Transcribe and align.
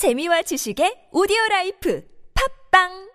재미와 0.00 0.40
지식의 0.48 1.12
오디오 1.12 1.36
라이프. 1.50 2.00
팝빵 2.32 3.09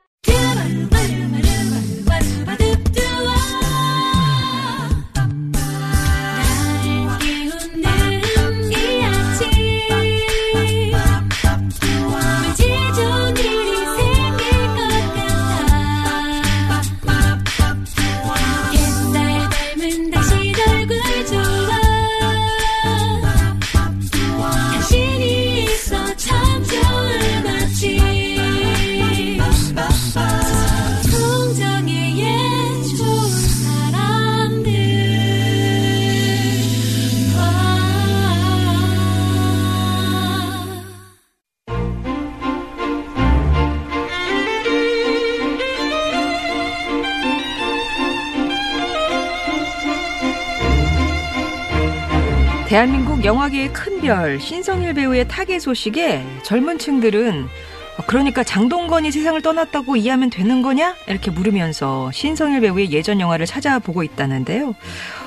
대한민국 52.76 53.24
영화계의 53.24 53.72
큰 53.72 54.02
별 54.02 54.38
신성일 54.38 54.96
배우의 54.96 55.30
타계 55.30 55.60
소식에 55.60 56.26
젊은 56.44 56.78
층들은 56.78 57.46
어, 57.98 58.04
그러니까 58.06 58.44
장동건이 58.44 59.14
세상을 59.14 59.42
떠났다고 59.42 59.96
이해하면 59.96 60.30
되는 60.30 60.62
거냐? 60.62 60.94
이렇게 61.08 61.32
물으면서 61.32 62.12
신성일 62.12 62.60
배우의 62.60 62.91
예전 62.91 63.22
영화를 63.22 63.46
찾아보고 63.46 64.03
있다는데요. 64.03 64.75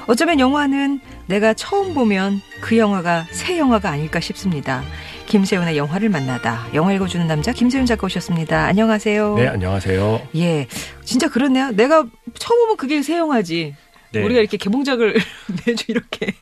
어쩌면 0.06 0.40
영화는 0.40 1.00
내가 1.24 1.54
처음 1.54 1.94
보면 1.94 2.42
그 2.60 2.76
영화가 2.76 3.24
새 3.30 3.56
영화가 3.56 3.88
아닐까 3.88 4.20
싶습니다. 4.20 4.82
김세훈의 5.24 5.78
영화를 5.78 6.10
만나다. 6.10 6.66
영화 6.74 6.92
읽어주는 6.92 7.26
남자 7.26 7.52
김세훈 7.52 7.86
작가 7.86 8.04
오셨습니다. 8.04 8.66
안녕하세요. 8.66 9.34
네, 9.36 9.48
안녕하세요. 9.48 10.20
예, 10.36 10.66
진짜 11.02 11.28
그렇네요. 11.30 11.70
내가 11.70 12.04
처음 12.38 12.60
보면 12.60 12.76
그게 12.76 13.00
새 13.02 13.16
영화지. 13.16 13.74
네. 14.12 14.22
우리가 14.22 14.40
이렇게 14.40 14.56
개봉작을 14.56 15.14
매주 15.66 15.84
이렇게 15.88 16.32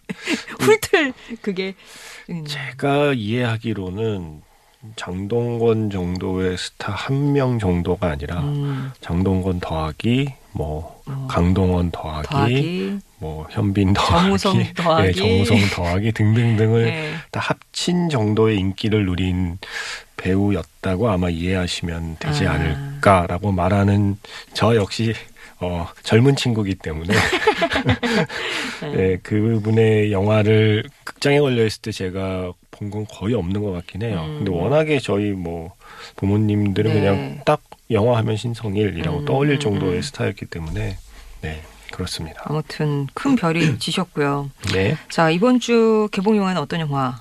훑을 0.61 1.13
그게 1.43 1.75
음, 2.31 2.45
제가 2.45 3.13
이해하기로는 3.15 4.43
장동건 4.95 5.91
정도의 5.91 6.57
스타 6.59 6.93
한 6.93 7.33
명 7.33 7.59
정도가 7.59 8.09
아니라 8.09 8.41
음, 8.41 8.93
장동건 9.01 9.59
더하기 9.61 10.29
뭐 10.53 11.03
어, 11.07 11.27
강동원 11.29 11.91
더하기, 11.91 12.29
더하기 12.29 12.99
뭐 13.19 13.47
현빈 13.51 13.93
더하기, 13.95 14.39
정우성 14.39 14.65
더하기. 14.75 15.09
예, 15.09 15.13
정우성 15.13 15.57
더하기 15.75 16.13
등등등을 16.13 16.85
네. 16.85 17.15
다 17.33 17.41
합친 17.41 18.09
정도의 18.09 18.59
인기를 18.59 19.07
누린 19.07 19.59
배우였다고 20.17 21.11
아마 21.11 21.29
이해하시면 21.31 22.17
되지 22.21 22.47
아. 22.47 22.53
않을까라고 22.53 23.53
말하는 23.53 24.17
저 24.55 24.75
역시 24.77 25.15
어, 25.61 25.89
젊은 26.03 26.37
친구기 26.37 26.75
때문에 26.77 27.15
네, 28.95 29.17
그분의 29.23 30.13
영화를 30.13 30.85
극장에 31.05 31.41
걸려 31.41 31.65
있을 31.65 31.83
때 31.83 31.93
제가 31.93 32.53
본 32.71 32.91
건 32.91 33.07
거의 33.07 33.35
없는 33.35 33.63
것 33.63 33.73
같긴 33.73 34.03
해요. 34.03 34.23
음. 34.27 34.45
근데 34.45 34.51
워낙에 34.51 34.99
저희 34.99 35.31
뭐 35.31 35.73
부모님들은 36.17 36.93
네. 36.93 37.01
그냥 37.01 37.41
딱 37.47 37.63
영화 37.91 38.19
하면 38.19 38.37
신성일이라고 38.37 39.21
음, 39.21 39.25
떠올릴 39.25 39.55
음, 39.55 39.61
정도의 39.61 39.97
음. 39.97 40.03
스타였기 40.03 40.45
때문에 40.47 40.99
네 41.41 41.63
그렇습니다. 41.91 42.43
아무튼 42.45 43.07
큰 43.15 43.35
별이 43.35 43.79
지셨고요. 43.81 44.51
네 44.75 44.99
자 45.09 45.31
이번 45.31 45.59
주 45.59 46.09
개봉 46.13 46.37
영화는 46.37 46.61
어떤 46.61 46.81
영화 46.81 47.19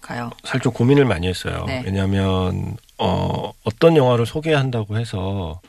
가요? 0.00 0.30
살짝 0.44 0.74
고민을 0.74 1.06
많이 1.06 1.26
했어요. 1.26 1.64
네. 1.66 1.82
왜냐하면 1.84 2.76
어, 2.98 3.52
어떤 3.64 3.96
영화를 3.96 4.26
소개한다고 4.26 4.96
해서 4.96 5.60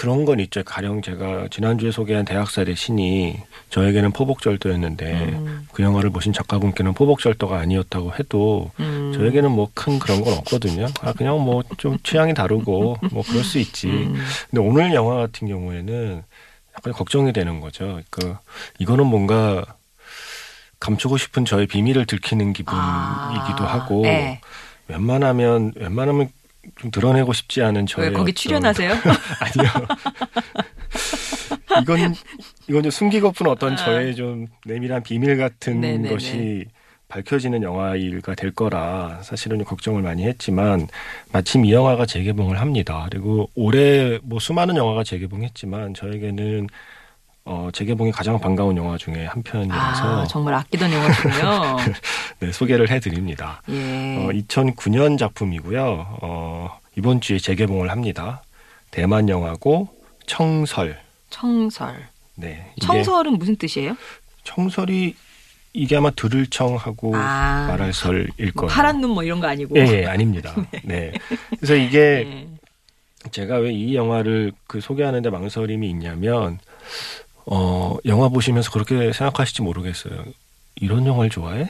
그런 0.00 0.24
건 0.24 0.40
있죠. 0.40 0.62
가령 0.64 1.02
제가 1.02 1.48
지난주에 1.50 1.90
소개한 1.90 2.24
대학살의 2.24 2.74
신이 2.74 3.36
저에게는 3.68 4.12
포복절도였는데 4.12 5.12
음, 5.12 5.68
그 5.74 5.82
영화를 5.82 6.08
보신 6.08 6.32
작가분께는 6.32 6.94
포복절도가 6.94 7.58
아니었다고 7.58 8.14
해도 8.14 8.70
음, 8.80 9.12
저에게는 9.14 9.50
뭐 9.50 9.68
큰 9.74 9.98
그런 9.98 10.22
건 10.24 10.32
없거든요. 10.38 10.86
아 11.02 11.12
그냥 11.12 11.44
뭐 11.44 11.62
좀 11.76 11.98
취향이 12.02 12.32
다르고 12.32 12.96
뭐 13.12 13.22
그럴 13.28 13.44
수 13.44 13.58
있지. 13.58 13.88
음, 13.88 14.16
근데 14.48 14.62
오늘 14.66 14.94
영화 14.94 15.16
같은 15.16 15.46
경우에는 15.46 16.22
약간 16.78 16.92
걱정이 16.94 17.34
되는 17.34 17.60
거죠. 17.60 18.00
그 18.08 18.34
이거는 18.78 19.04
뭔가 19.04 19.62
감추고 20.80 21.18
싶은 21.18 21.44
저의 21.44 21.66
비밀을 21.66 22.06
들키는 22.06 22.54
기분이기도 22.54 22.72
아, 22.74 23.74
하고 23.74 24.00
네. 24.00 24.40
웬만하면 24.88 25.72
웬만하면 25.76 26.30
좀 26.76 26.90
드러내고 26.90 27.32
싶지 27.32 27.62
않은 27.62 27.86
저의 27.86 28.08
왜 28.10 28.14
거기 28.14 28.32
출연하세요? 28.32 28.90
아니요. 29.40 29.86
이건 31.82 32.14
이건 32.68 32.82
좀 32.82 32.90
숨기고픈 32.90 33.46
어떤 33.46 33.72
아. 33.72 33.76
저의 33.76 34.14
좀 34.14 34.46
내밀한 34.66 35.02
비밀 35.02 35.36
같은 35.36 35.80
네네네. 35.80 36.10
것이 36.10 36.66
밝혀지는 37.08 37.62
영화가 37.62 38.34
될 38.36 38.52
거라 38.52 39.20
사실은 39.22 39.58
좀 39.58 39.66
걱정을 39.66 40.00
많이 40.00 40.24
했지만 40.24 40.86
마침 41.32 41.64
이 41.64 41.72
영화가 41.72 42.06
재개봉을 42.06 42.60
합니다. 42.60 43.06
그리고 43.10 43.50
올해 43.54 44.18
뭐 44.22 44.38
수많은 44.38 44.76
영화가 44.76 45.04
재개봉했지만 45.04 45.94
저에게는 45.94 46.68
어, 47.52 47.68
재개봉이 47.72 48.12
가장 48.12 48.38
반가운 48.38 48.76
영화 48.76 48.96
중에 48.96 49.26
한 49.26 49.42
편이라서 49.42 50.22
아 50.22 50.26
정말 50.28 50.54
아끼던 50.54 50.92
영화군요. 50.92 51.76
네, 52.38 52.52
소개를 52.52 52.88
해드립니다. 52.88 53.60
예. 53.68 53.74
어, 54.18 54.28
2009년 54.30 55.18
작품이고요. 55.18 56.18
어, 56.22 56.78
이번 56.96 57.20
주에 57.20 57.38
재개봉을 57.40 57.90
합니다. 57.90 58.44
대만 58.92 59.28
영화고 59.28 59.88
청설. 60.26 61.00
청설. 61.28 62.06
네. 62.36 62.72
청설은 62.80 63.32
무슨 63.36 63.56
뜻이에요? 63.56 63.96
청설이 64.44 65.16
이게 65.72 65.96
아마 65.96 66.10
들을 66.10 66.46
청하고 66.46 67.16
아, 67.16 67.66
말할 67.68 67.92
설일 67.92 68.28
뭐 68.54 68.66
거예요. 68.66 68.68
파란 68.76 69.00
눈 69.00 69.10
뭐 69.10 69.24
이런 69.24 69.40
거 69.40 69.48
아니고. 69.48 69.76
예, 69.76 70.02
예, 70.02 70.06
아닙니다. 70.06 70.54
네. 70.84 71.10
그래서 71.58 71.74
이게 71.74 71.98
예. 71.98 72.48
제가 73.32 73.56
왜 73.56 73.72
이 73.72 73.96
영화를 73.96 74.52
그 74.68 74.80
소개하는데 74.80 75.28
망설임이 75.30 75.90
있냐면 75.90 76.58
어, 77.46 77.96
영화 78.06 78.28
보시면서 78.28 78.70
그렇게 78.70 79.12
생각하실지 79.12 79.62
모르겠어요. 79.62 80.24
이런 80.76 81.06
영화를 81.06 81.30
좋아해? 81.30 81.68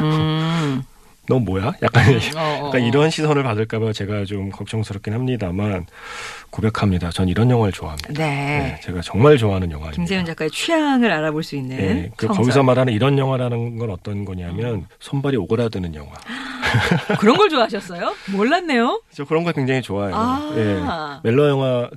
음. 0.00 0.82
너 1.28 1.38
뭐야? 1.38 1.72
약간 1.82 2.04
어, 2.36 2.40
어, 2.40 2.66
약간 2.66 2.82
어. 2.82 2.84
이런 2.84 3.08
시선을 3.08 3.44
받을까봐 3.44 3.92
제가 3.92 4.24
좀 4.24 4.50
걱정스럽긴 4.50 5.14
합니다만 5.14 5.86
고백합니다. 6.50 7.10
전 7.10 7.28
이런 7.28 7.48
영화를 7.48 7.72
좋아합니다. 7.72 8.12
네. 8.12 8.18
네, 8.18 8.80
제가 8.82 9.00
정말 9.02 9.38
좋아하는 9.38 9.70
영화입니다. 9.70 9.96
김세윤 9.96 10.24
작가의 10.24 10.50
취향을 10.50 11.12
알아볼 11.12 11.44
수 11.44 11.54
있는. 11.54 11.76
네, 11.76 12.10
그. 12.16 12.26
거기서 12.26 12.64
말하는 12.64 12.92
이런 12.92 13.18
영화라는 13.18 13.78
건 13.78 13.90
어떤 13.90 14.24
거냐면 14.24 14.86
손발이 14.98 15.36
오그라드는 15.36 15.94
영화. 15.94 16.10
그런 17.20 17.36
걸 17.36 17.48
좋아하셨어요? 17.48 18.14
몰랐네요. 18.32 19.02
저 19.12 19.24
그런 19.24 19.44
거 19.44 19.52
굉장히 19.52 19.80
좋아해요. 19.80 20.14
아. 20.16 20.52
예. 20.56 20.80
멜로 21.22 21.48
영화, 21.48 21.88
그 21.88 21.96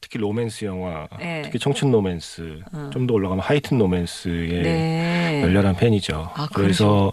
특히 0.00 0.18
로맨스 0.18 0.64
영화, 0.64 1.08
네. 1.18 1.42
특히 1.42 1.58
청춘 1.58 1.90
로맨스, 1.90 2.60
어. 2.72 2.90
좀더 2.92 3.14
올라가면 3.14 3.42
하이틴 3.42 3.78
로맨스의 3.78 4.62
네. 4.62 5.42
열렬한 5.42 5.76
팬이죠. 5.76 6.30
아, 6.34 6.48
그래서 6.54 7.12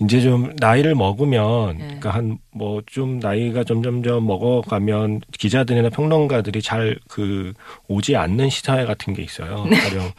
이제 0.00 0.20
좀 0.20 0.52
나이를 0.58 0.94
먹으면, 0.94 1.78
네. 1.78 1.84
그러니까 1.84 2.10
한 2.10 2.38
뭐 2.56 2.80
좀 2.86 3.18
나이가 3.18 3.64
점점점 3.64 4.26
먹어가면 4.26 5.20
기자들이나 5.38 5.90
평론가들이 5.90 6.62
잘 6.62 6.98
그 7.08 7.52
오지 7.88 8.16
않는 8.16 8.48
시사회 8.48 8.86
같은 8.86 9.12
게 9.12 9.22
있어요. 9.22 9.66
네. 9.68 9.76
가령 9.76 10.10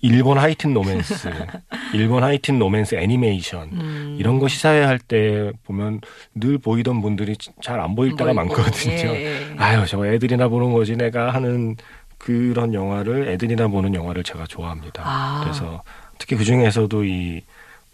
일본 0.00 0.38
하이틴 0.38 0.74
로맨스, 0.74 1.28
일본 1.94 2.24
하이틴 2.24 2.58
로맨스 2.58 2.96
애니메이션 2.96 3.68
음. 3.72 4.16
이런 4.18 4.38
거 4.40 4.48
시사회 4.48 4.82
할 4.82 4.98
때 4.98 5.52
보면 5.64 6.00
늘 6.34 6.58
보이던 6.58 7.00
분들이 7.02 7.36
잘 7.62 7.78
안 7.78 7.94
보일 7.94 8.16
때가 8.16 8.32
뭐. 8.32 8.42
많거든요. 8.44 8.92
예, 9.14 9.24
예. 9.52 9.54
아유, 9.58 9.86
저거 9.86 10.06
애들이나 10.06 10.48
보는 10.48 10.72
거지 10.72 10.96
내가 10.96 11.30
하는 11.32 11.76
그런 12.18 12.72
영화를 12.74 13.28
애들이나 13.28 13.68
보는 13.68 13.94
영화를 13.94 14.24
제가 14.24 14.46
좋아합니다. 14.46 15.02
아. 15.04 15.40
그래서 15.44 15.82
특히 16.18 16.36
그 16.36 16.44
중에서도 16.44 17.04
이 17.04 17.42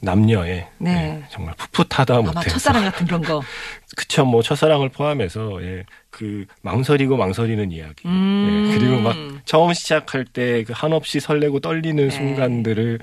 남녀의 0.02 0.66
네. 0.78 1.20
예, 1.22 1.28
정말 1.30 1.54
풋풋하다 1.72 2.22
못해서 2.22 2.40
첫사랑 2.48 2.84
같은 2.84 3.06
그런 3.06 3.20
거. 3.22 3.42
그쵸 3.96 4.24
뭐 4.24 4.42
첫사랑을 4.42 4.88
포함해서 4.88 5.62
예, 5.62 5.84
그 6.10 6.46
망설이고 6.62 7.16
망설이는 7.16 7.70
이야기 7.72 8.06
음. 8.06 8.70
예, 8.72 8.78
그리고 8.78 9.00
막 9.00 9.14
처음 9.44 9.72
시작할 9.74 10.24
때 10.24 10.64
그 10.66 10.72
한없이 10.74 11.20
설레고 11.20 11.60
떨리는 11.60 12.08
네. 12.08 12.10
순간들을 12.10 12.98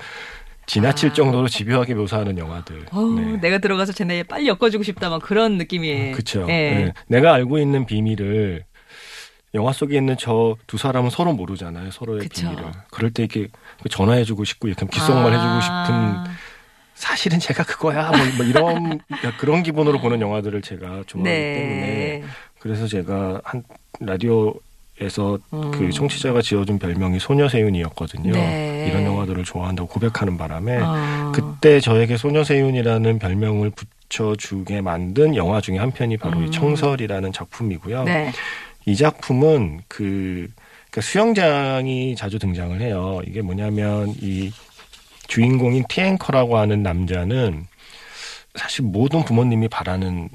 지나칠 0.66 1.10
아. 1.10 1.12
정도로 1.14 1.48
집요하게 1.48 1.94
묘사하는 1.94 2.36
영화들. 2.36 2.86
어우, 2.92 3.14
네. 3.18 3.36
내가 3.40 3.58
들어가서 3.58 3.92
쟤 3.92 4.04
나이 4.04 4.22
빨리 4.22 4.48
엮어주고 4.48 4.82
싶다 4.84 5.08
막 5.08 5.22
그런 5.22 5.56
느낌이. 5.56 6.12
그렇죠. 6.12 6.46
예. 6.50 6.92
내가 7.06 7.32
알고 7.32 7.58
있는 7.58 7.86
비밀을 7.86 8.64
영화 9.54 9.72
속에 9.72 9.96
있는 9.96 10.16
저 10.18 10.56
두 10.66 10.76
사람은 10.76 11.08
서로 11.08 11.32
모르잖아요. 11.32 11.90
서로의 11.90 12.20
그쵸. 12.20 12.42
비밀을. 12.50 12.64
그럴 12.90 13.10
때 13.10 13.22
이렇게 13.22 13.48
전화해주고 13.88 14.44
싶고 14.44 14.68
이렇게 14.68 14.84
귓속말 14.86 15.32
해주고 15.32 15.60
싶은 15.62 15.74
아. 15.74 16.24
사실은 16.98 17.38
제가 17.38 17.62
그거야. 17.62 18.10
뭐, 18.10 18.18
뭐 18.36 18.44
이런 18.44 19.00
그런 19.38 19.62
기분으로 19.62 20.00
보는 20.00 20.20
영화들을 20.20 20.60
제가 20.62 21.04
좋아하기 21.06 21.30
때문에 21.30 21.30
네. 21.30 22.24
그래서 22.58 22.86
제가 22.88 23.40
한 23.44 23.62
라디오 24.00 24.54
에서 25.00 25.38
음. 25.52 25.70
그 25.70 25.92
청취자가 25.92 26.42
지어준 26.42 26.80
별명이 26.80 27.20
소녀세윤이었거든요. 27.20 28.32
네. 28.32 28.88
이런 28.90 29.04
영화들을 29.04 29.44
좋아한다고 29.44 29.88
고백하는 29.88 30.36
바람에 30.36 30.76
어. 30.82 31.30
그때 31.32 31.78
저에게 31.78 32.16
소녀세윤이라는 32.16 33.20
별명을 33.20 33.70
붙여주게 33.70 34.80
만든 34.80 35.36
영화 35.36 35.60
중에 35.60 35.78
한 35.78 35.92
편이 35.92 36.16
바로 36.16 36.38
음. 36.38 36.46
이 36.46 36.50
청설이라는 36.50 37.32
작품이고요. 37.32 38.02
네. 38.02 38.32
이 38.86 38.96
작품은 38.96 39.82
그 39.86 40.48
그러니까 40.90 41.00
수영장이 41.00 42.16
자주 42.16 42.40
등장을 42.40 42.80
해요. 42.80 43.20
이게 43.24 43.40
뭐냐면 43.40 44.12
이 44.20 44.50
주인공인 45.28 45.84
티앵커라고 45.88 46.58
하는 46.58 46.82
남자는 46.82 47.66
사실 48.56 48.84
모든 48.84 49.24
부모님이 49.24 49.68
바라는 49.68 50.28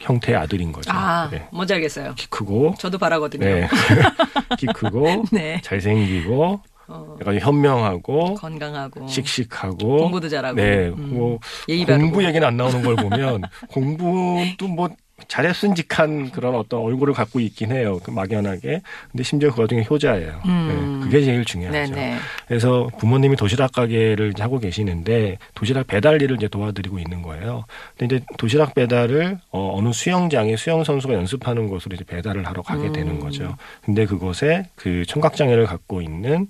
형태의 0.00 0.38
아들인 0.38 0.70
거죠. 0.70 0.92
아, 0.92 1.28
네. 1.30 1.48
뭔지 1.50 1.74
알겠어요. 1.74 2.14
키 2.14 2.28
크고 2.28 2.74
저도 2.78 2.98
바라거든요. 2.98 3.44
네. 3.44 3.68
키 4.56 4.66
크고 4.66 5.24
네. 5.32 5.60
잘생기고 5.64 6.60
어, 6.90 7.16
약간 7.20 7.38
현명하고 7.38 8.34
건강하고 8.34 9.08
식식하고 9.08 9.96
공부도 9.98 10.28
잘하고 10.28 10.56
네, 10.56 10.88
음, 10.88 11.10
뭐 11.14 11.38
공부. 11.86 12.24
얘기는 12.24 12.46
안 12.46 12.56
나오는 12.56 12.82
걸 12.82 12.96
보면 12.96 13.42
공부도 13.68 14.68
뭐 14.68 14.88
잘했은직한 15.26 16.30
그런 16.30 16.54
어떤 16.54 16.80
얼굴을 16.80 17.12
갖고 17.14 17.40
있긴 17.40 17.72
해요. 17.72 17.98
그 18.02 18.10
막연하게. 18.10 18.82
근데 19.10 19.22
심지어 19.24 19.52
그 19.52 19.60
와중에 19.60 19.84
효자예요. 19.88 20.42
음. 20.46 21.00
네, 21.00 21.04
그게 21.04 21.24
제일 21.24 21.44
중요하죠. 21.44 21.94
네네. 21.94 22.16
그래서 22.46 22.88
부모님이 22.98 23.36
도시락 23.36 23.72
가게를 23.72 24.34
하고 24.38 24.58
계시는데 24.58 25.38
도시락 25.54 25.86
배달 25.86 26.22
일을 26.22 26.36
이제 26.36 26.48
도와드리고 26.48 26.98
있는 26.98 27.22
거예요. 27.22 27.64
근데 27.96 28.16
이제 28.16 28.24
도시락 28.38 28.74
배달을 28.74 29.38
어, 29.50 29.76
어느 29.76 29.92
수영장에 29.92 30.56
수영 30.56 30.84
선수가 30.84 31.14
연습하는 31.14 31.68
곳으로 31.68 31.94
이제 31.94 32.04
배달을 32.04 32.46
하러 32.46 32.62
가게 32.62 32.88
음. 32.88 32.92
되는 32.92 33.18
거죠. 33.18 33.56
근데 33.84 34.06
그곳에 34.06 34.68
그 34.76 35.04
청각 35.06 35.36
장애를 35.36 35.66
갖고 35.66 36.00
있는 36.00 36.48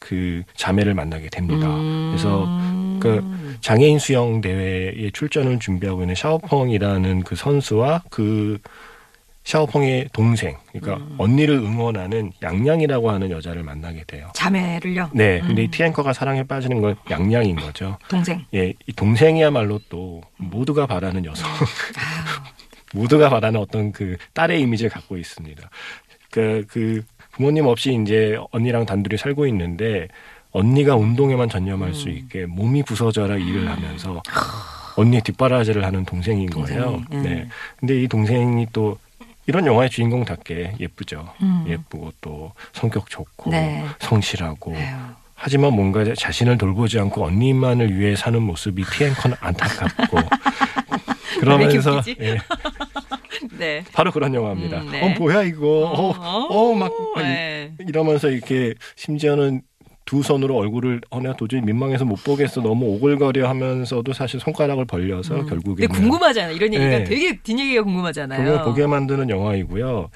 그 0.00 0.42
자매를 0.56 0.94
만나게 0.94 1.28
됩니다. 1.28 1.68
음. 1.68 2.08
그래서 2.10 2.48
그 2.98 3.22
장애인 3.60 3.98
수영 3.98 4.40
대회에 4.40 5.10
출전을 5.12 5.60
준비하고 5.60 6.02
있는 6.02 6.14
샤오펑이라는 6.16 7.22
그 7.22 7.36
선수와 7.36 8.02
그 8.10 8.58
샤오펑의 9.44 10.10
동생, 10.12 10.56
그러니까 10.72 11.04
음. 11.04 11.14
언니를 11.18 11.56
응원하는 11.56 12.30
양양이라고 12.42 13.10
하는 13.10 13.30
여자를 13.30 13.62
만나게 13.62 14.04
돼요. 14.06 14.30
자매를요. 14.34 15.10
네, 15.14 15.40
근데 15.40 15.62
음. 15.62 15.64
이 15.64 15.68
티앵커가 15.68 16.12
사랑에 16.12 16.42
빠지는 16.42 16.80
건 16.80 16.96
양양인 17.10 17.56
거죠. 17.56 17.96
동생. 18.08 18.44
예, 18.54 18.74
이 18.86 18.92
동생이야말로 18.92 19.80
또 19.88 20.20
모두가 20.36 20.86
바라는 20.86 21.24
여성, 21.24 21.48
아, 21.48 21.54
모두가 22.92 23.30
바라는 23.30 23.58
어떤 23.60 23.92
그 23.92 24.16
딸의 24.34 24.60
이미지를 24.60 24.90
갖고 24.90 25.16
있습니다. 25.16 25.70
그, 26.30 26.64
그 26.68 27.02
부모님 27.40 27.66
없이 27.66 27.98
이제 28.02 28.38
언니랑 28.50 28.84
단둘이 28.84 29.16
살고 29.16 29.46
있는데 29.46 30.08
언니가 30.52 30.94
운동에만 30.94 31.48
전념할 31.48 31.94
수 31.94 32.08
음. 32.08 32.12
있게 32.12 32.44
몸이 32.44 32.82
부서져라 32.82 33.36
일을 33.36 33.66
하면서 33.66 34.22
언니의 34.96 35.22
뒷바라지를 35.22 35.82
하는 35.86 36.04
동생인 36.04 36.50
거예요. 36.50 36.82
동생이, 36.82 37.06
음. 37.12 37.22
네. 37.22 37.48
근데 37.78 38.02
이 38.02 38.08
동생이 38.08 38.66
또 38.74 38.98
이런 39.46 39.64
영화의 39.64 39.88
주인공답게 39.88 40.74
예쁘죠. 40.78 41.32
음. 41.40 41.64
예쁘고 41.66 42.12
또 42.20 42.52
성격 42.74 43.08
좋고 43.08 43.50
네. 43.52 43.86
성실하고 44.00 44.74
에휴. 44.76 44.96
하지만 45.34 45.72
뭔가 45.72 46.04
자신을 46.14 46.58
돌보지 46.58 46.98
않고 46.98 47.24
언니만을 47.24 47.98
위해 47.98 48.14
사는 48.16 48.42
모습이 48.42 48.84
티앵커는 48.84 49.38
안타깝고 49.40 50.18
그러면서? 51.40 52.02
예, 52.20 52.36
네. 53.58 53.84
바로 53.92 54.10
그런 54.10 54.34
영화입니다. 54.34 54.80
음, 54.82 54.90
네. 54.92 55.02
어 55.02 55.18
뭐야 55.18 55.42
이거 55.42 55.92
어어막 56.50 56.92
네. 57.18 57.72
이러면서 57.78 58.28
이렇게 58.30 58.74
심지어는 58.96 59.62
두 60.04 60.22
손으로 60.22 60.56
얼굴을 60.56 61.00
어 61.10 61.20
내가 61.20 61.36
도저히 61.36 61.60
민망해서 61.60 62.04
못 62.04 62.22
보겠어 62.24 62.60
너무 62.62 62.86
오글거려 62.96 63.48
하면서도 63.48 64.12
사실 64.12 64.40
손가락을 64.40 64.84
벌려서 64.84 65.36
음. 65.36 65.46
결국에 65.46 65.86
근데 65.86 66.00
궁금하잖아요. 66.00 66.54
이런 66.56 66.74
얘기가 66.74 66.90
네. 66.98 67.04
되게 67.04 67.40
뒷얘기가 67.42 67.82
궁금하잖아요. 67.84 68.58
보게, 68.58 68.64
보게 68.64 68.86
만드는 68.86 69.30
영화이고요. 69.30 70.10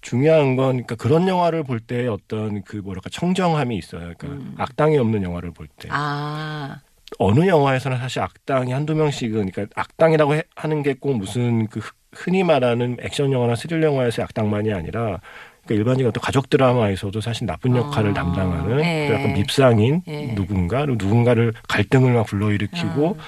중요한 0.00 0.56
건 0.56 0.66
그러니까 0.84 0.94
그런 0.94 1.26
영화를 1.28 1.64
볼 1.64 1.80
때 1.80 2.06
어떤 2.06 2.62
그 2.62 2.76
뭐랄까 2.76 3.10
청정함이 3.10 3.76
있어요. 3.76 4.12
그러니까 4.16 4.26
음. 4.28 4.54
악당이 4.56 4.96
없는 4.96 5.22
영화를 5.22 5.50
볼 5.52 5.66
때. 5.78 5.88
아, 5.90 6.80
어느 7.18 7.46
영화에서는 7.46 7.98
사실 7.98 8.20
악당이 8.22 8.72
한두 8.72 8.94
명씩은 8.94 9.50
그러니까 9.50 9.66
악당이라고 9.74 10.34
해- 10.36 10.42
하는 10.54 10.82
게 10.82 10.94
꼭 10.94 11.16
무슨 11.18 11.66
그 11.66 11.80
흔- 12.12 12.18
흔히 12.34 12.42
말하는 12.44 12.96
액션 13.02 13.32
영화나 13.32 13.54
스릴 13.54 13.82
영화에서의 13.82 14.24
악당만이 14.24 14.72
아니라 14.72 15.20
그러니까 15.64 15.74
일반적인 15.74 16.06
어떤 16.08 16.20
가족 16.22 16.48
드라마에서도 16.50 17.20
사실 17.20 17.46
나쁜 17.46 17.76
역할을 17.76 18.10
아, 18.10 18.14
담당하는 18.14 18.80
예. 18.84 19.08
또 19.08 19.14
약간 19.14 19.32
밉상인 19.34 20.02
예. 20.08 20.34
누군가 20.34 20.80
그리고 20.86 20.96
누군가를 21.04 21.52
갈등을 21.68 22.12
막 22.14 22.26
불러일으키고 22.26 23.16
아. 23.18 23.22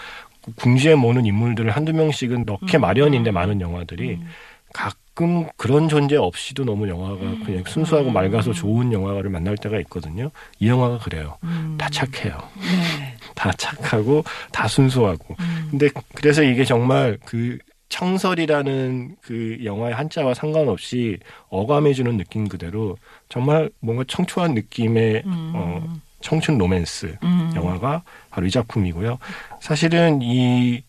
궁지에 0.57 0.95
모는 0.95 1.27
인물들을 1.27 1.71
한두 1.71 1.93
명씩은 1.93 2.45
넣게 2.47 2.79
음, 2.79 2.81
마련인데 2.81 3.31
음. 3.31 3.35
많은 3.35 3.61
영화들이 3.61 4.13
음. 4.15 4.27
가끔 4.73 5.47
그런 5.59 5.89
존재 5.89 6.17
없이도 6.17 6.65
너무 6.65 6.89
영화가 6.89 7.19
그냥 7.45 7.63
순수하고 7.67 8.09
음. 8.09 8.15
맑아서 8.15 8.53
좋은 8.55 8.91
영화를 8.93 9.29
만날 9.29 9.57
때가 9.59 9.79
있거든요. 9.81 10.31
이 10.61 10.69
영화가 10.69 10.99
그래요. 10.99 11.37
음. 11.45 11.75
다 11.79 11.89
착해요. 11.91 12.39
네. 12.57 13.17
다 13.35 13.51
착하고 13.59 14.25
다 14.53 14.67
순수하고. 14.67 15.37
음. 15.41 15.69
근데 15.71 15.91
그래서 16.15 16.43
이게 16.43 16.65
정말 16.65 17.19
그 17.27 17.59
청설이라는 17.91 19.17
그 19.21 19.59
영화의 19.63 19.95
한자와 19.95 20.33
상관없이 20.33 21.19
어감해주는 21.51 22.17
느낌 22.17 22.49
그대로 22.49 22.97
정말 23.29 23.71
뭔가 23.81 24.05
청초한 24.09 24.55
느낌의 24.55 25.23
음. 25.27 25.53
어, 25.55 25.95
청춘 26.21 26.57
로맨스 26.57 27.19
음. 27.23 27.53
영화가 27.55 28.03
바로 28.31 28.47
이 28.47 28.51
작품이고요. 28.51 29.19
사실은 29.61 30.21
이 30.23 30.83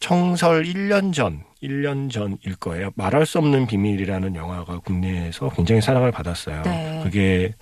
청설 0.00 0.64
1년 0.64 1.12
전, 1.12 1.44
1년 1.62 2.10
전일 2.10 2.56
거예요. 2.58 2.90
말할 2.96 3.24
수 3.24 3.38
없는 3.38 3.66
비밀이라는 3.66 4.34
영화가 4.34 4.80
국내에서 4.80 5.48
굉장히 5.50 5.80
사랑을 5.80 6.10
받았어요. 6.10 6.62
네. 6.62 7.00
그게 7.04 7.54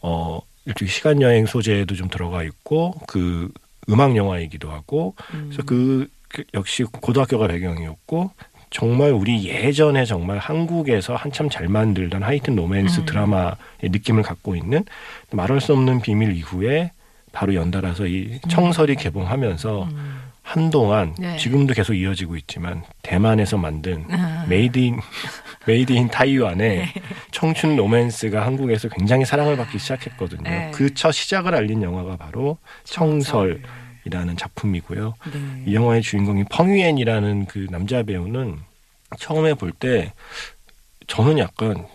어 0.00 0.40
일종의 0.64 0.90
시간 0.90 1.20
여행 1.20 1.44
소재도 1.44 1.94
좀 1.94 2.08
들어가 2.08 2.42
있고 2.44 2.94
그 3.06 3.52
음악 3.90 4.16
영화이기도 4.16 4.70
하고 4.70 5.14
그래서 5.30 5.62
그, 5.66 5.66
그 5.66 6.08
역시 6.54 6.84
고등학교가 6.84 7.48
배경이었고 7.48 8.30
정말 8.70 9.12
우리 9.12 9.44
예전에 9.44 10.04
정말 10.04 10.38
한국에서 10.38 11.14
한참 11.14 11.50
잘 11.50 11.68
만들던 11.68 12.22
하이틴 12.22 12.56
로맨스 12.56 13.00
음. 13.00 13.06
드라마의 13.06 13.54
느낌을 13.82 14.22
갖고 14.22 14.56
있는 14.56 14.84
말할 15.30 15.60
수 15.60 15.74
없는 15.74 16.00
비밀 16.00 16.32
이후에 16.32 16.90
바로 17.32 17.54
연달아서 17.54 18.06
이 18.06 18.40
청설이 18.48 18.96
개봉하면서 18.96 19.84
음. 19.84 20.22
한동안 20.42 21.14
네. 21.18 21.36
지금도 21.36 21.72
계속 21.72 21.94
이어지고 21.94 22.36
있지만 22.36 22.82
대만에서 23.02 23.56
만든 23.56 24.04
아. 24.10 24.44
made 24.48 24.78
in 24.78 24.98
made 25.66 25.92
in 25.92 26.08
Taiwan의 26.08 26.78
네. 26.78 26.92
청춘 27.30 27.76
로맨스가 27.76 28.44
한국에서 28.44 28.88
굉장히 28.88 29.24
사랑을 29.24 29.56
받기 29.56 29.78
시작했거든요. 29.78 30.42
네. 30.42 30.70
그첫 30.74 31.12
시작을 31.14 31.54
알린 31.54 31.82
영화가 31.82 32.16
바로 32.16 32.58
청설 32.84 33.62
이라는 34.04 34.36
작품이고요. 34.36 35.14
네. 35.32 35.62
이 35.66 35.74
영화의 35.74 36.02
주인공이 36.02 36.44
펑위옌이라는 36.50 37.46
그 37.46 37.66
남자 37.70 38.02
배우는 38.02 38.58
처음에 39.18 39.54
볼 39.54 39.72
때 39.72 40.12
저는 41.06 41.38
약간 41.38 41.86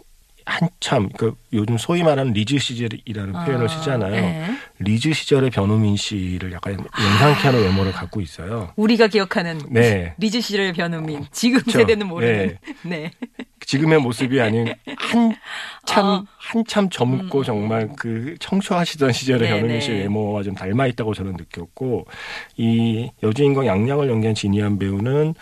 한참 0.45 1.09
그 1.17 1.35
요즘 1.51 1.77
소위 1.77 2.03
말하는 2.03 2.31
리즈 2.31 2.57
시절이라는 2.57 3.33
표현을 3.33 3.67
쓰잖아요. 3.67 4.11
네. 4.11 4.45
리즈 4.79 5.11
시절의 5.11 5.49
변우민 5.49 5.97
씨를 5.97 6.53
약간 6.53 6.73
연상케 6.77 7.41
하는 7.41 7.63
외모를 7.63 7.91
갖고 7.91 8.21
있어요. 8.21 8.71
우리가 8.77 9.07
기억하는 9.07 9.59
네. 9.69 10.13
리즈 10.17 10.39
시절 10.39 10.71
변우민. 10.71 11.25
지금 11.33 11.59
그쵸. 11.59 11.79
세대는 11.79 12.07
모르는. 12.07 12.57
네. 12.83 13.11
지금의 13.65 13.99
모습이 13.99 14.39
아닌 14.39 14.73
한참 14.85 16.05
아. 16.05 16.23
한참 16.37 16.89
젊고 16.89 17.43
정말 17.43 17.89
그 17.97 18.35
청초하시던 18.39 19.11
시절의. 19.11 19.49
변우민 19.49 19.81
씨 19.81 19.91
외모와 19.91 20.43
좀 20.43 20.55
닮아 20.55 20.87
있다고 20.87 21.13
저는 21.13 21.33
느꼈고 21.33 22.05
이 22.57 23.09
여주인공 23.23 23.65
양양을 23.65 24.09
연기한 24.09 24.33
진이한 24.35 24.79
배우는 24.79 25.33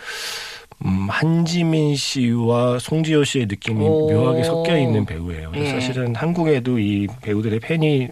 음, 0.84 1.06
한지민 1.08 1.96
씨와 1.96 2.78
송지효 2.78 3.24
씨의 3.24 3.46
느낌이 3.46 3.82
오. 3.84 4.10
묘하게 4.10 4.42
섞여 4.44 4.76
있는 4.76 5.06
배우예요. 5.06 5.52
예. 5.54 5.70
사실은 5.70 6.14
한국에도 6.14 6.78
이 6.78 7.06
배우들의 7.22 7.60
팬이 7.60 8.08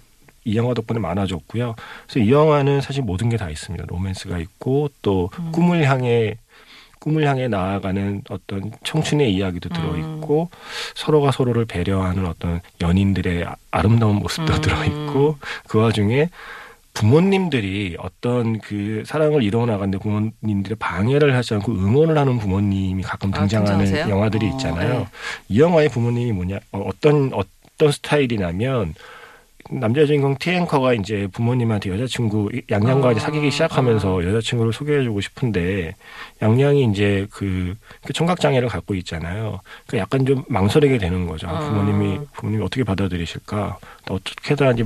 이 0.47 0.57
영화 0.57 0.73
덕분에 0.75 0.99
많아졌고요. 0.99 1.75
그래서 2.07 2.21
이 2.27 2.31
영화는 2.31 2.81
사실 2.81 3.03
모든 3.03 3.29
게 3.31 3.37
다 3.37 3.51
있습니다. 3.51 3.85
로맨스가 3.89 4.39
있고 4.39 4.89
또 5.03 5.31
음. 5.39 5.53
꿈을 5.53 5.89
향해 5.89 6.37
꿈을 7.05 7.27
향해 7.29 7.49
나아가는 7.49 8.23
어떤 8.31 8.73
청춘의 8.83 9.31
이야기도 9.35 9.69
음. 9.69 9.75
들어 9.75 9.97
있고 9.99 10.49
서로가 10.95 11.33
서로를 11.33 11.67
배려하는 11.67 12.25
어떤 12.25 12.63
연인들의 12.81 13.45
아- 13.45 13.57
아름다운 13.71 14.17
모습도 14.17 14.55
음. 14.55 14.61
들어 14.63 14.83
있고 14.87 15.37
그 15.69 15.79
와중에 15.79 16.31
부모님들이 16.95 17.97
어떤 17.99 18.59
그 18.61 19.03
사랑을 19.05 19.43
이뤄나가는데 19.43 19.99
부모님들의 19.99 20.77
방해를 20.79 21.37
하지 21.37 21.53
않고 21.55 21.73
응원을 21.73 22.17
하는 22.17 22.39
부모님이 22.39 23.03
가끔 23.03 23.35
아, 23.35 23.41
등장하는 23.41 23.79
괜찮으세요? 23.85 24.09
영화들이 24.15 24.47
어, 24.47 24.51
있잖아요. 24.51 24.99
네. 25.01 25.07
이 25.51 25.61
영화의 25.61 25.91
부모님이 25.91 26.33
뭐냐 26.33 26.59
어, 26.73 26.79
어떤 26.87 27.33
어떤 27.35 27.93
스타일이냐면 27.93 28.95
남자 29.71 30.05
주인공 30.05 30.37
티앵커가 30.37 30.93
이제 30.95 31.27
부모님한테 31.33 31.91
여자친구 31.91 32.51
양양과 32.71 33.13
이제 33.13 33.21
아, 33.21 33.25
사귀기 33.25 33.51
시작하면서 33.51 34.25
여자친구를 34.25 34.73
소개해주고 34.73 35.21
싶은데 35.21 35.95
양양이 36.43 36.85
이제 36.91 37.27
그, 37.31 37.75
그 38.05 38.13
청각 38.13 38.41
장애를 38.41 38.69
갖고 38.69 38.95
있잖아요. 38.97 39.61
그 39.87 39.97
약간 39.97 40.27
좀 40.27 40.45
망설이게 40.49 40.99
되는 40.99 41.27
거죠. 41.27 41.49
아, 41.49 41.57
아. 41.57 41.61
부모님이 41.61 42.21
부모님이 42.35 42.63
어떻게 42.63 42.85
받아들이실까? 42.85 43.79
어떻게든 44.11 44.75
이제 44.75 44.85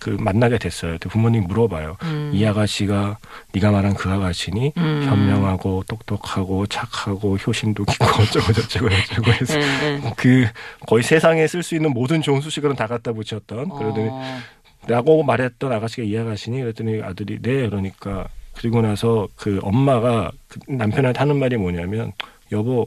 그 0.00 0.10
만나게 0.10 0.58
됐어요. 0.58 0.98
부모님 0.98 1.44
물어봐요. 1.44 1.96
음. 2.02 2.30
이 2.34 2.44
아가씨가 2.44 3.18
네가 3.52 3.70
말한 3.70 3.94
그 3.94 4.10
아가씨니 4.10 4.72
음. 4.76 5.04
현명하고 5.08 5.84
똑똑하고 5.86 6.66
착하고 6.66 7.36
효심도 7.36 7.84
깊고 7.84 8.04
어쩌고 8.22 8.52
저쩌고 8.52 8.88
저쩌고 8.90 9.32
해서 9.32 9.58
네, 9.58 9.98
네. 10.00 10.12
그 10.16 10.46
거의 10.86 11.02
세상에 11.02 11.46
쓸 11.46 11.62
수 11.62 11.74
있는 11.74 11.92
모든 11.92 12.22
좋은 12.22 12.40
수식어는 12.40 12.76
다 12.76 12.86
갖다 12.86 13.12
붙였던 13.12 13.68
그러더니 13.68 14.08
어. 14.10 14.38
라고 14.86 15.22
말했던 15.22 15.72
아가씨가 15.72 16.02
이 16.02 16.16
아가씨니 16.18 16.60
그랬더니 16.60 17.02
아들이 17.02 17.38
네 17.40 17.68
그러니까 17.68 18.28
그리고 18.54 18.82
나서 18.82 19.28
그 19.36 19.58
엄마가 19.62 20.30
그 20.48 20.58
남편한테 20.68 21.18
하는 21.18 21.38
말이 21.38 21.56
뭐냐면 21.56 22.12
여보 22.52 22.86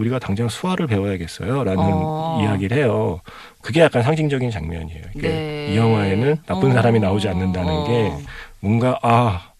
우리가 0.00 0.18
당장 0.18 0.48
수화를 0.48 0.86
배워야겠어요 0.86 1.62
라는 1.64 1.82
어. 1.84 2.40
이야기를 2.42 2.78
해요. 2.78 3.20
그게 3.60 3.80
약간 3.80 4.02
상징적인 4.02 4.50
장면이에요. 4.50 5.02
이게 5.14 5.28
네. 5.28 5.72
이 5.72 5.76
영화에는 5.76 6.36
나쁜 6.46 6.70
어. 6.70 6.74
사람이 6.74 7.00
나오지 7.00 7.28
않는다는 7.28 7.72
어. 7.72 7.84
게 7.86 8.12
뭔가 8.60 8.98
아 9.02 9.50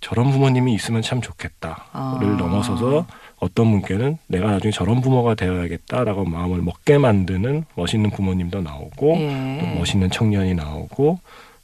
저런 0.00 0.30
부모님이 0.30 0.74
있으면 0.74 1.02
참 1.02 1.20
좋겠다를 1.20 1.76
아. 1.92 2.18
넘어서서 2.38 3.06
어떤 3.40 3.70
분께는 3.70 4.18
내가 4.26 4.50
나중에 4.50 4.72
저런 4.72 5.00
부모가 5.00 5.34
되어야겠다라고 5.34 6.24
마음을 6.24 6.62
먹게 6.62 6.98
만드는 6.98 7.64
멋있는 7.74 8.10
부모님도 8.10 8.62
나오고 8.62 9.16
예. 9.16 9.58
또 9.60 9.78
멋있는 9.78 10.10
청년이 10.10 10.54
나오고 10.54 11.20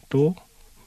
또 0.08 0.34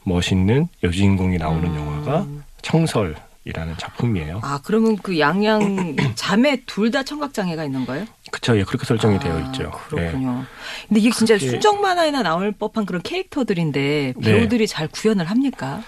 멋있는 0.03 0.67
여주인공이 0.83 1.37
나오는 1.37 1.65
음. 1.65 1.75
영화가 1.75 2.25
청설 2.61 3.15
이라는 3.47 3.77
작품이에요. 3.77 4.41
아 4.43 4.59
그러면 4.63 4.97
그 4.97 5.17
양양 5.19 5.95
자매 6.15 6.57
둘 6.65 6.91
다 6.91 7.03
청각 7.03 7.33
장애가 7.33 7.63
있는 7.65 7.85
거예요? 7.85 8.05
그쵸, 8.31 8.57
예, 8.57 8.63
그렇게 8.63 8.85
설정이 8.85 9.15
아, 9.17 9.19
되어 9.19 9.39
있죠. 9.39 9.63
예. 9.63 9.69
그렇군요. 9.89 10.43
근데 10.87 10.99
이게 10.99 11.11
진짜 11.11 11.35
그게- 11.35 11.49
순정 11.51 11.81
만화에나 11.81 12.23
나올 12.23 12.51
법한 12.51 12.85
그런 12.85 13.01
캐릭터들인데 13.01 14.13
네. 14.17 14.21
배우들이 14.21 14.67
잘 14.67 14.87
구현을 14.89 15.25
합니까? 15.25 15.81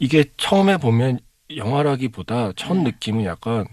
이게 0.00 0.24
처음에 0.36 0.76
보면 0.76 1.18
영화라기보다 1.56 2.52
첫 2.56 2.74
네. 2.76 2.82
느낌은 2.84 3.24
약간 3.24 3.66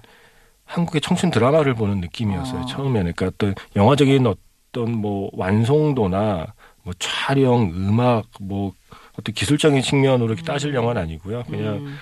한국의 0.65 1.01
청춘 1.01 1.29
드라마를 1.31 1.73
보는 1.75 2.01
느낌이었어요. 2.01 2.61
어. 2.61 2.65
처음에는 2.65 3.13
그러니까 3.15 3.27
어떤 3.27 3.55
영화적인 3.75 4.25
어떤 4.25 4.91
뭐 4.91 5.29
완성도나 5.33 6.47
뭐 6.83 6.93
촬영, 6.99 7.71
음악, 7.75 8.25
뭐 8.39 8.73
어떤 9.19 9.33
기술적인 9.33 9.81
측면으로 9.81 10.27
이렇게 10.33 10.43
따질 10.43 10.73
영화는 10.75 11.01
아니고요. 11.01 11.43
그냥 11.49 11.75
음. 11.77 11.97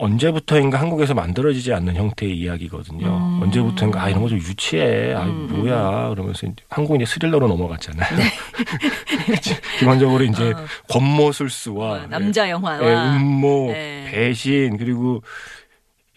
언제부터인가 0.00 0.80
한국에서 0.80 1.14
만들어지지 1.14 1.72
않는 1.74 1.94
형태의 1.96 2.36
이야기거든요. 2.36 3.06
음. 3.06 3.42
언제부터인가 3.42 4.02
아 4.02 4.08
이런 4.08 4.22
거 4.22 4.28
좀 4.28 4.38
유치해. 4.38 5.12
아 5.14 5.24
음, 5.24 5.48
뭐야. 5.50 6.08
그러면서 6.10 6.46
이제 6.46 6.56
한국은 6.68 7.00
이제 7.00 7.12
스릴러로 7.12 7.46
넘어갔잖아요. 7.48 8.08
그치? 9.26 9.54
기본적으로 9.78 10.24
이제 10.24 10.50
어. 10.52 10.56
권모술수와 10.88 11.90
어, 11.92 12.06
남자 12.08 12.48
영화와 12.48 12.82
예, 12.82 13.16
음모, 13.16 13.72
네. 13.72 14.08
배신 14.10 14.76
그리고 14.76 15.22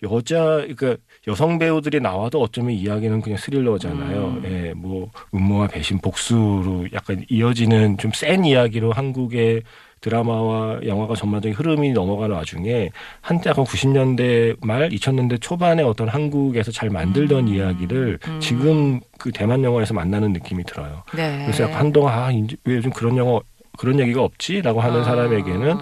여자 0.04 0.66
그러니까 0.76 0.98
여성 1.28 1.58
배우들이 1.58 2.02
나와도 2.02 2.42
어쩌면 2.42 2.72
이야기는 2.74 3.22
그냥 3.22 3.38
스릴러잖아요. 3.38 4.26
음. 4.26 4.44
예, 4.46 4.74
뭐 4.74 5.10
음모와 5.34 5.68
배신 5.68 6.00
복수로 6.00 6.88
약간 6.94 7.24
이어지는 7.30 7.98
좀 7.98 8.12
센 8.14 8.44
이야기로 8.46 8.92
한국의 8.92 9.64
드라마와 10.04 10.82
영화가 10.86 11.16
전반적인 11.16 11.56
흐름이 11.56 11.94
넘어가는 11.94 12.36
와중에 12.36 12.90
한때 13.22 13.50
약간 13.50 13.64
90년대 13.64 14.58
말 14.66 14.90
2000년대 14.90 15.42
초반에 15.42 15.82
어떤 15.82 16.10
한국에서 16.10 16.72
잘 16.72 16.90
만들던 16.90 17.48
음. 17.48 17.54
이야기를 17.54 18.20
음. 18.28 18.40
지금 18.42 19.00
그 19.18 19.32
대만 19.32 19.64
영화에서 19.64 19.94
만나는 19.94 20.34
느낌이 20.34 20.66
들어요. 20.66 21.04
네. 21.16 21.44
그래서 21.46 21.64
약간 21.64 21.78
한동안 21.78 22.14
아, 22.14 22.28
왜 22.66 22.76
요즘 22.76 22.92
그런 22.92 23.16
영화 23.16 23.40
그런 23.78 23.98
얘기가 23.98 24.22
없지라고 24.22 24.82
하는 24.82 25.00
아. 25.00 25.04
사람에게는 25.06 25.78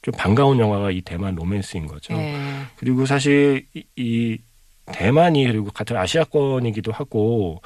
좀 0.00 0.14
반가운 0.16 0.58
영화가 0.58 0.90
이 0.90 1.02
대만 1.02 1.34
로맨스인 1.34 1.86
거죠. 1.86 2.14
예. 2.14 2.34
그리고 2.76 3.04
사실 3.04 3.66
이, 3.74 3.84
이 3.96 4.38
대만이 4.86 5.44
그리고 5.46 5.70
같은 5.70 5.96
아시아권이기도 5.96 6.92
하고 6.92 7.60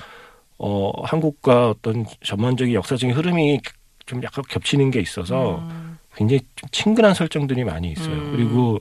어 0.58 0.90
한국과 1.04 1.70
어떤 1.70 2.04
전반적인 2.24 2.74
역사적인 2.74 3.14
흐름이 3.14 3.60
좀 4.06 4.22
약간 4.24 4.42
겹치는 4.48 4.90
게 4.90 5.00
있어서 5.00 5.58
음. 5.58 5.89
굉장히 6.16 6.40
좀 6.56 6.68
친근한 6.72 7.14
설정들이 7.14 7.64
많이 7.64 7.92
있어요. 7.92 8.14
음. 8.14 8.32
그리고 8.36 8.80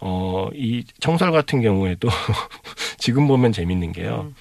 어 0.00 0.48
이 0.54 0.82
청설 1.00 1.30
같은 1.30 1.60
경우에도 1.60 2.08
지금 2.98 3.26
보면 3.28 3.52
재밌는 3.52 3.92
게요. 3.92 4.26
음. 4.28 4.34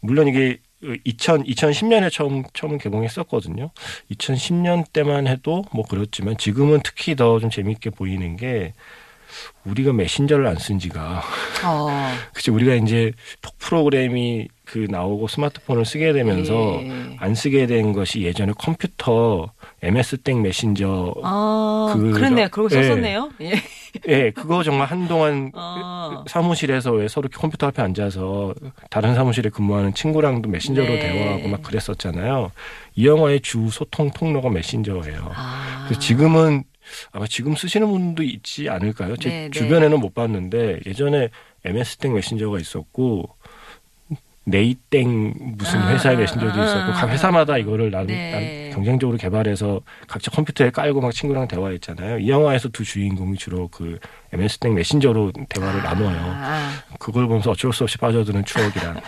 물론 0.00 0.28
이게 0.28 0.58
2000 1.04 1.42
2010년에 1.44 2.12
처음 2.12 2.44
처음 2.52 2.78
개봉했었거든요. 2.78 3.70
2010년 4.12 4.84
때만 4.92 5.26
해도 5.26 5.64
뭐 5.72 5.84
그렇지만 5.88 6.36
지금은 6.36 6.80
특히 6.84 7.16
더 7.16 7.40
좀 7.40 7.50
재밌게 7.50 7.90
보이는 7.90 8.36
게 8.36 8.74
우리가 9.64 9.92
메신저를 9.92 10.46
안 10.46 10.56
쓴 10.58 10.78
지가 10.78 11.22
어. 11.64 11.88
그치 12.32 12.50
우리가 12.50 12.74
이제 12.74 13.12
톡 13.42 13.56
프로그램이 13.58 14.48
그 14.64 14.86
나오고 14.90 15.26
스마트폰을 15.28 15.84
쓰게 15.84 16.12
되면서 16.12 16.80
예. 16.82 17.16
안 17.18 17.34
쓰게 17.34 17.66
된 17.66 17.92
것이 17.92 18.22
예전에 18.22 18.52
컴퓨터 18.56 19.52
MS 19.82 20.18
땡 20.18 20.42
메신저 20.42 21.14
아, 21.22 21.92
그- 21.96 22.12
그렇네요. 22.12 22.48
그러고 22.50 22.74
예. 22.76 22.82
썼었네요. 22.82 23.30
예. 23.42 23.52
예 24.08 24.30
그거 24.32 24.62
정말 24.62 24.86
한동안 24.88 25.50
어. 25.54 26.24
사무실에서 26.26 26.92
왜 26.92 27.08
서로 27.08 27.28
컴퓨터 27.32 27.68
앞에 27.68 27.80
앉아서 27.82 28.54
다른 28.90 29.14
사무실에 29.14 29.50
근무하는 29.50 29.94
친구랑도 29.94 30.48
메신저로 30.48 30.86
네. 30.86 30.98
대화하고 30.98 31.48
막 31.48 31.62
그랬었잖아요. 31.62 32.50
이 32.96 33.06
영화의 33.06 33.40
주 33.40 33.68
소통 33.70 34.10
통로가 34.10 34.50
메신저예요. 34.50 35.32
아. 35.34 35.84
그래서 35.86 36.00
지금은 36.00 36.64
아마 37.12 37.26
지금 37.26 37.54
쓰시는 37.54 37.86
분도 37.88 38.22
있지 38.22 38.68
않을까요? 38.68 39.16
제 39.16 39.28
네, 39.28 39.34
네. 39.44 39.50
주변에는 39.50 40.00
못 40.00 40.14
봤는데 40.14 40.80
예전에 40.86 41.28
MS땡 41.64 42.14
메신저가 42.14 42.58
있었고 42.58 43.28
네이땡 44.48 45.34
무슨 45.56 45.80
아, 45.80 45.92
회사의 45.92 46.16
메신저도 46.16 46.60
아, 46.60 46.64
있었고 46.64 46.92
각 46.92 47.04
아, 47.04 47.12
회사마다 47.12 47.58
이거를 47.58 47.90
난, 47.90 48.06
네. 48.06 48.70
난 48.70 48.74
경쟁적으로 48.74 49.18
개발해서 49.18 49.80
각자 50.06 50.30
컴퓨터에 50.30 50.70
깔고 50.70 51.00
막 51.00 51.12
친구랑 51.12 51.48
대화했잖아요. 51.48 52.20
이 52.20 52.30
영화에서 52.30 52.68
두 52.68 52.84
주인공이 52.84 53.36
주로 53.36 53.68
그 53.68 53.98
MS땡 54.32 54.74
메신저로 54.74 55.32
대화를 55.48 55.82
나눠요. 55.82 56.18
아, 56.20 56.70
그걸 56.98 57.26
보면서 57.26 57.50
어쩔 57.50 57.72
수 57.72 57.84
없이 57.84 57.98
빠져드는 57.98 58.44
추억이라. 58.44 58.94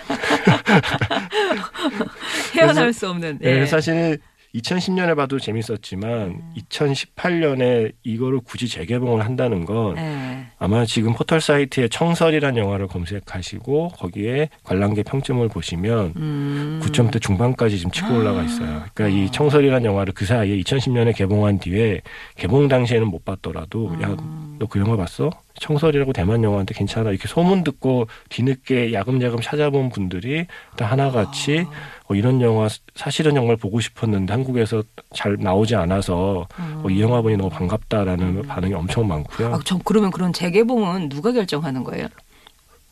헤어나올 2.54 2.92
수 2.92 3.08
없는. 3.08 3.38
네, 3.40 3.60
예. 3.60 3.66
사실 3.66 4.18
2010년에 4.54 5.16
봐도 5.16 5.38
재밌었지만 5.38 6.10
음. 6.12 6.52
2018년에 6.56 7.92
이거를 8.02 8.40
굳이 8.44 8.68
재개봉을 8.68 9.24
한다는 9.24 9.64
건 9.64 9.96
예. 9.96 10.46
아마 10.58 10.84
지금 10.84 11.14
포털 11.14 11.40
사이트에 11.40 11.88
청설이라는 11.88 12.60
영화를 12.60 12.86
검색하시고 12.88 13.90
거기에 13.90 14.48
관람객 14.64 15.06
평점을 15.06 15.46
보시면 15.48 16.14
음. 16.16 16.80
9점대 16.82 17.20
중반까지 17.20 17.78
지금 17.78 17.90
치고 17.90 18.14
올라가 18.14 18.42
있어요. 18.42 18.82
그러니까 18.94 19.08
이 19.08 19.30
청설이라는 19.30 19.84
영화를 19.84 20.12
그 20.12 20.24
사이에 20.26 20.58
2010년에 20.58 21.14
개봉한 21.14 21.60
뒤에 21.60 22.00
개봉 22.36 22.68
당시에는 22.68 23.06
못 23.06 23.24
봤더라도 23.24 23.96
야 24.02 24.08
음. 24.08 24.56
너그 24.58 24.78
영화 24.80 24.96
봤어? 24.96 25.30
청설이라고 25.58 26.12
대만 26.12 26.42
영화인데 26.42 26.74
괜찮아. 26.74 27.10
이렇게 27.10 27.28
소문 27.28 27.64
듣고 27.64 28.06
뒤늦게 28.30 28.92
야금야금 28.92 29.40
찾아본 29.40 29.90
분들이 29.90 30.46
다 30.76 30.86
하나같이 30.86 31.60
어, 31.60 31.70
이런 32.14 32.40
영화 32.40 32.68
사실은 32.94 33.34
정말 33.34 33.56
보고 33.56 33.80
싶었는데 33.80 34.32
한국에서 34.32 34.82
잘 35.14 35.36
나오지 35.38 35.76
않아서 35.76 36.46
어, 36.82 36.90
이 36.90 37.00
영화 37.00 37.20
보니 37.22 37.36
너무 37.36 37.50
반갑다라는 37.50 38.42
반응이 38.46 38.74
엄청 38.74 39.06
많고요. 39.06 39.54
아, 39.54 39.60
전 39.64 39.80
그러면 39.84 40.10
그런 40.10 40.32
재개봉은 40.32 41.08
누가 41.08 41.32
결정하는 41.32 41.84
거예요? 41.84 42.08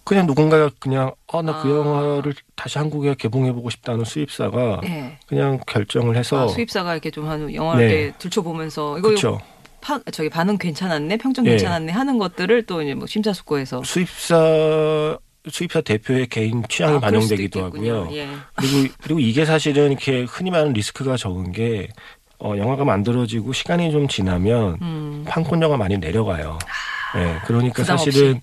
그냥 0.08 0.26
누군가가 0.26 0.70
그냥 0.78 1.12
아나그 1.30 1.68
아. 1.68 1.70
영화를 1.70 2.34
다시 2.56 2.78
한국에 2.78 3.14
개봉해 3.14 3.52
보고 3.52 3.68
싶다는 3.68 4.06
수입사가 4.06 4.80
예. 4.84 5.18
그냥 5.26 5.60
결정을 5.66 6.16
해서 6.16 6.44
아, 6.44 6.48
수입사가 6.48 6.94
이렇게 6.94 7.10
좀한 7.10 7.52
영화를 7.52 7.88
네. 7.88 8.12
들춰보면서 8.18 8.98
이거 8.98 9.08
그렇죠. 9.08 9.38
파, 9.82 10.00
저기 10.10 10.30
반응 10.30 10.56
괜찮았네, 10.56 11.18
평점 11.18 11.44
예. 11.46 11.50
괜찮았네 11.50 11.92
하는 11.92 12.16
것들을 12.18 12.64
또 12.64 12.80
이제 12.80 12.94
뭐 12.94 13.06
심사숙고해서 13.06 13.82
수입사 13.84 15.18
수입사 15.50 15.80
대표의 15.80 16.28
개인 16.28 16.62
취향이 16.68 16.96
아, 16.96 17.00
반영되기도. 17.00 17.64
하고요. 17.64 18.08
예. 18.12 18.28
그리고 18.54 18.94
그리고 19.02 19.20
이게 19.20 19.44
사실은 19.44 19.92
이렇게 19.92 20.22
흔히 20.22 20.50
말하는 20.50 20.72
리스크가 20.72 21.16
적은 21.16 21.52
게 21.52 21.88
어, 22.38 22.54
영화가 22.56 22.84
만들어지고 22.84 23.52
시간이 23.52 23.90
좀 23.90 24.06
지나면 24.06 24.78
음. 24.80 25.24
판권료가 25.26 25.76
많이 25.76 25.98
내려가요. 25.98 26.58
예, 27.16 27.38
그러니까 27.46 27.82
부담 27.82 27.96
사실은 27.96 28.40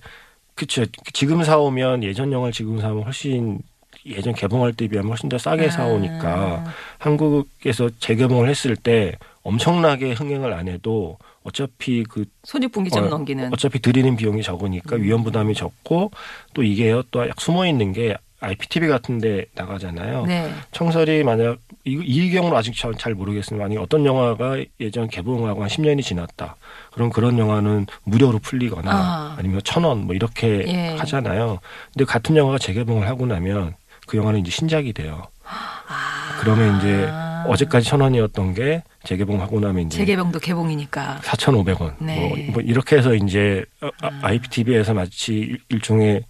그쵸. 0.56 0.86
지금 1.14 1.44
사오면 1.44 2.04
예전 2.04 2.32
영화를 2.32 2.52
지금 2.52 2.80
사오면 2.80 3.04
훨씬 3.04 3.60
예전 4.06 4.34
개봉할 4.34 4.74
때 4.74 4.88
비하면 4.88 5.10
훨씬 5.10 5.30
더 5.30 5.38
싸게 5.38 5.68
아. 5.68 5.70
사오니까 5.70 6.64
한국에서 6.98 7.90
재개봉을 8.00 8.50
했을 8.50 8.76
때 8.76 9.14
엄청나게 9.46 10.14
흥행을 10.14 10.52
안 10.54 10.68
해도 10.68 11.18
어차피 11.44 12.04
그 12.04 12.26
손익분기점 12.44 13.06
어, 13.06 13.08
넘기는. 13.10 13.54
어차피 13.54 13.80
들이는 13.80 14.16
비용이 14.18 14.42
적으니까 14.44 14.96
음. 14.98 15.04
위험 15.04 15.24
부담이 15.24 15.54
적고 15.54 16.12
또 16.54 16.64
이게요 16.64 17.04
또 17.12 17.28
약 17.28 17.40
숨어 17.40 17.66
있는 17.68 17.94
게 17.94 18.18
IPTV 18.42 18.88
같은데 18.90 19.46
나가잖아요. 19.56 20.26
네. 20.26 20.52
청설이 20.72 21.24
만약 21.24 21.58
이, 21.86 21.94
이 22.04 22.32
경우는 22.32 22.58
아직 22.58 22.76
잘, 22.76 22.94
잘 22.96 23.14
모르겠습니다. 23.14 23.68
만약 23.68 23.82
어떤 23.82 24.04
영화가 24.06 24.58
예전 24.80 25.08
개봉하고 25.08 25.62
한 25.62 25.70
10년이 25.70 26.02
지났다. 26.04 26.56
그럼 26.92 27.10
그런 27.12 27.38
영화는 27.40 27.86
무료로 28.04 28.40
풀리거나 28.40 28.92
아. 28.92 29.36
아. 29.38 29.42
니면 29.42 29.62
천 29.64 29.84
원 29.86 30.00
뭐 30.06 30.14
이렇게 30.16 30.64
예. 30.68 30.96
하잖아요. 30.98 31.60
근데 31.94 32.06
같은 32.06 32.36
영화가 32.36 32.58
재개봉을 32.58 33.08
하고 33.08 33.26
나면 33.26 33.76
그 34.08 34.18
영화는 34.18 34.40
이제 34.42 34.52
신작이 34.52 34.94
돼요. 34.94 35.24
아. 35.44 36.38
그러면 36.42 36.78
이제 36.80 37.08
어제까지 37.48 37.88
천 37.88 38.02
원이었던 38.02 38.54
게 38.54 38.84
재개봉하고 39.04 39.60
나면 39.60 39.88
이제 39.88 39.98
재개봉도 40.00 40.40
개봉이니까. 40.40 41.20
4,500원. 41.24 41.96
네. 42.00 42.20
뭐, 42.48 42.54
뭐 42.54 42.62
이렇게 42.62 42.98
해서 42.98 43.14
이제 43.14 43.64
어, 43.82 43.90
아, 44.02 44.08
아. 44.08 44.20
IPTV에서 44.28 44.94
마치 44.94 45.34
일- 45.34 45.60
일종의 45.70 46.24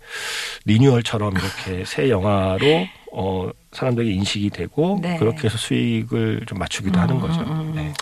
리뉴얼처럼 0.66 1.34
이렇게 1.34 1.86
새 1.86 2.10
영화로 2.10 2.88
어 3.14 3.50
사람들이 3.72 4.14
인식이 4.16 4.50
되고 4.50 5.00
네. 5.02 5.18
그렇게 5.18 5.46
해서 5.46 5.58
수익을 5.58 6.42
좀 6.48 6.58
맞추기도 6.60 7.00
하는 7.00 7.16
음, 7.16 7.22
거죠. 7.22 7.42
음, 7.42 7.52
음. 7.52 7.74
네. 7.76 7.94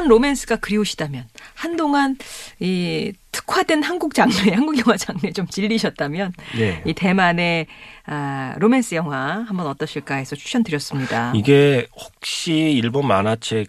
풋풋한 0.00 0.08
로맨스가 0.08 0.56
그리우시다면 0.56 1.24
한동안 1.54 2.16
이 2.58 3.12
특화된 3.32 3.82
한국 3.82 4.14
장르, 4.14 4.32
한국 4.50 4.78
영화 4.78 4.96
장르에 4.96 5.32
좀 5.32 5.46
질리셨다면 5.46 6.32
네. 6.56 6.82
이 6.86 6.94
대만의 6.94 7.66
아, 8.06 8.54
로맨스 8.58 8.94
영화 8.94 9.44
한번 9.46 9.66
어떠실까 9.66 10.16
해서 10.16 10.34
추천드렸습니다. 10.34 11.32
이게 11.36 11.86
혹시 11.94 12.52
일본 12.52 13.06
만화책 13.06 13.68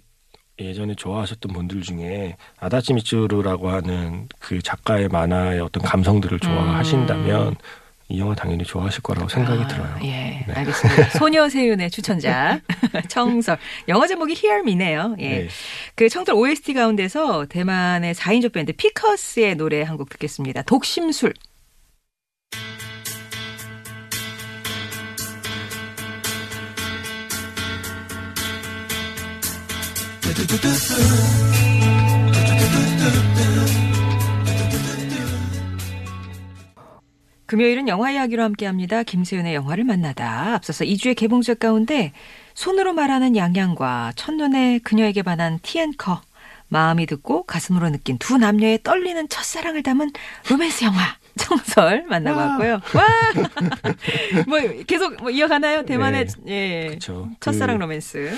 예전에 0.60 0.94
좋아하셨던 0.96 1.54
분들 1.54 1.82
중에 1.82 2.38
아다치 2.60 2.94
미츠루라고 2.94 3.70
하는 3.70 4.28
그 4.40 4.62
작가의 4.62 5.08
만화의 5.08 5.60
어떤 5.60 5.82
감성들을 5.84 6.40
좋아하신다면 6.40 7.56
이 8.12 8.20
영화 8.20 8.36
당연히 8.36 8.64
좋아하실 8.66 9.02
거라고 9.04 9.30
생각이 9.30 9.64
아, 9.64 9.68
들어요. 9.68 9.96
예, 10.04 10.44
네. 10.46 10.54
알겠습니다. 10.54 11.10
소녀세윤의 11.18 11.90
추천자 11.92 12.60
청설. 13.08 13.58
영화 13.88 14.06
제목이 14.08 14.34
Hear 14.38 14.64
Me네요. 14.68 15.16
예. 15.20 15.30
네. 15.30 15.48
그 15.96 16.10
청설 16.10 16.36
OST 16.36 16.74
가운데서 16.74 17.46
대만의 17.48 18.14
4인조 18.16 18.52
밴드 18.52 18.74
피커스의 18.74 19.56
노래 19.56 19.82
한 19.84 19.98
곡 20.02 20.10
듣겠습니다. 20.10 20.64
독심술. 20.64 21.34
금요일은 37.52 37.90
영화 37.90 38.12
이야기로 38.12 38.44
함께합니다. 38.44 39.04
김세윤의 39.04 39.54
영화를 39.54 39.84
만나다. 39.84 40.54
앞서서 40.54 40.86
2주의 40.86 41.18
개봉작 41.18 41.60
가운데 41.60 42.14
손으로 42.54 42.94
말하는 42.94 43.36
양양과 43.36 44.14
첫눈에 44.16 44.80
그녀에게 44.86 45.22
반한 45.22 45.60
티앤커 45.62 46.22
마음으로 46.70 47.08
듣고 47.08 47.44
가슴으로 47.44 47.90
느낀 47.90 48.18
두 48.20 48.38
남녀의 48.38 48.84
떨리는 48.84 49.28
첫사랑을 49.28 49.84
담은 49.84 50.12
로맨스 50.50 50.86
영화 50.86 51.02
청설 51.36 52.06
만나고 52.08 52.40
와. 52.40 52.58
뭐 54.48 54.60
계속 54.88 55.18
뭐 55.18 55.30
이어가나요? 55.30 55.84
대만의 55.84 56.28
예 56.48 56.86
그렇죠. 56.88 57.30
첫사랑 57.42 57.80
그 57.80 57.82
로맨스. 57.82 58.32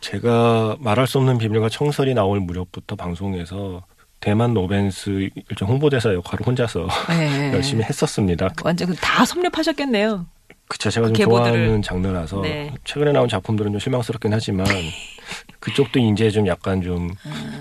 제가 0.00 0.78
말할 0.80 1.06
수 1.06 1.18
없는 1.18 1.38
비밀과 1.38 1.68
청설이 1.68 2.14
나올 2.14 2.40
무렵부터 2.40 2.96
방송에서 2.96 3.84
대만 4.20 4.54
로맨스 4.54 5.30
일종 5.50 5.68
홍보대사 5.68 6.12
역할을 6.14 6.46
혼자서 6.46 6.88
예. 7.20 7.52
열심히 7.54 7.84
했었습니다. 7.84 8.48
완전 8.64 8.88
그다 8.88 9.24
섭렵하셨겠네요. 9.24 10.26
그쵸 10.68 10.90
제가 10.90 11.06
좀 11.08 11.14
계보들을- 11.14 11.26
좋아하는 11.28 11.82
장르라서 11.82 12.40
네. 12.42 12.72
최근에 12.84 13.12
나온 13.12 13.28
작품들은 13.28 13.70
좀 13.70 13.78
실망스럽긴 13.78 14.32
하지만 14.32 14.66
그쪽도 15.60 16.00
이제 16.00 16.28
좀 16.30 16.46
약간 16.48 16.82
좀 16.82 17.10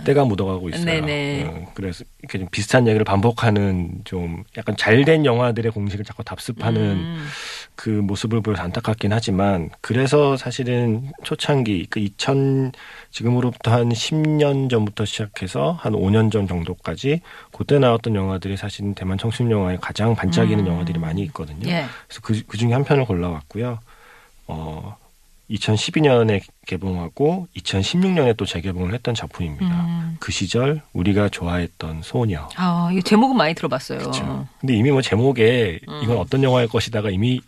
때가 0.06 0.26
묻어가고 0.26 0.70
있어요. 0.70 1.04
음. 1.04 1.66
그래서 1.76 2.04
이렇게 2.22 2.40
좀 2.40 2.48
비슷한 2.52 2.88
얘기를 2.88 3.04
반복하는 3.04 4.02
좀 4.06 4.44
약간 4.58 4.76
잘된 4.76 5.24
영화들의 5.26 5.72
공식을 5.72 6.04
자꾸 6.04 6.24
답습하는 6.24 6.82
음. 6.82 7.28
그 7.76 7.90
모습을 7.90 8.42
보여서 8.42 8.64
안타깝긴 8.64 9.12
하지만 9.12 9.70
그래서 9.82 10.38
사실은 10.38 11.12
초창기 11.24 11.88
그 11.90 12.00
2000 12.00 12.72
지금으로부터 13.12 13.72
한 13.72 13.90
10년 13.90 14.70
전부터 14.70 15.06
시작해서 15.06 15.78
한 15.80 15.94
5년 15.94 16.32
전 16.32 16.48
정도까지 16.48 17.22
그때 17.52 17.80
나왔던 17.80 18.16
영화들이 18.16 18.58
사실은 18.58 18.94
대만 18.94 19.18
청춘 19.18 19.52
영화에 19.52 19.78
가장 19.82 20.16
반짝이는 20.16 20.66
음. 20.66 20.68
영화들이 20.68 21.00
많이 21.00 21.22
있거든요. 21.24 21.70
예. 21.70 21.86
그래서 22.08 22.22
그, 22.22 22.42
그 22.48 22.58
중에 22.58 22.74
한 22.74 22.84
편을 22.84 23.06
골라왔고요. 23.06 23.80
어, 24.48 24.98
2012년에 25.50 26.42
개봉하고 26.66 27.48
2016년에 27.56 28.36
또 28.36 28.46
재개봉을 28.46 28.94
했던 28.94 29.14
작품입니다. 29.14 29.86
음. 29.86 30.18
그 30.20 30.32
시절 30.32 30.82
우리가 30.94 31.30
좋아했던 31.30 32.02
소녀. 32.04 32.50
아, 32.56 32.90
이 32.92 33.04
제목은 33.04 33.38
많이 33.38 33.54
들어봤어요. 33.54 34.00
그렇죠. 34.00 34.48
근데 34.60 34.74
이미 34.74 34.92
뭐 34.92 35.02
제목에 35.02 35.80
음. 35.88 36.02
이건 36.04 36.18
어떤 36.18 36.42
영화일 36.42 36.68
것이다가 36.68 37.12
이미 37.12 37.42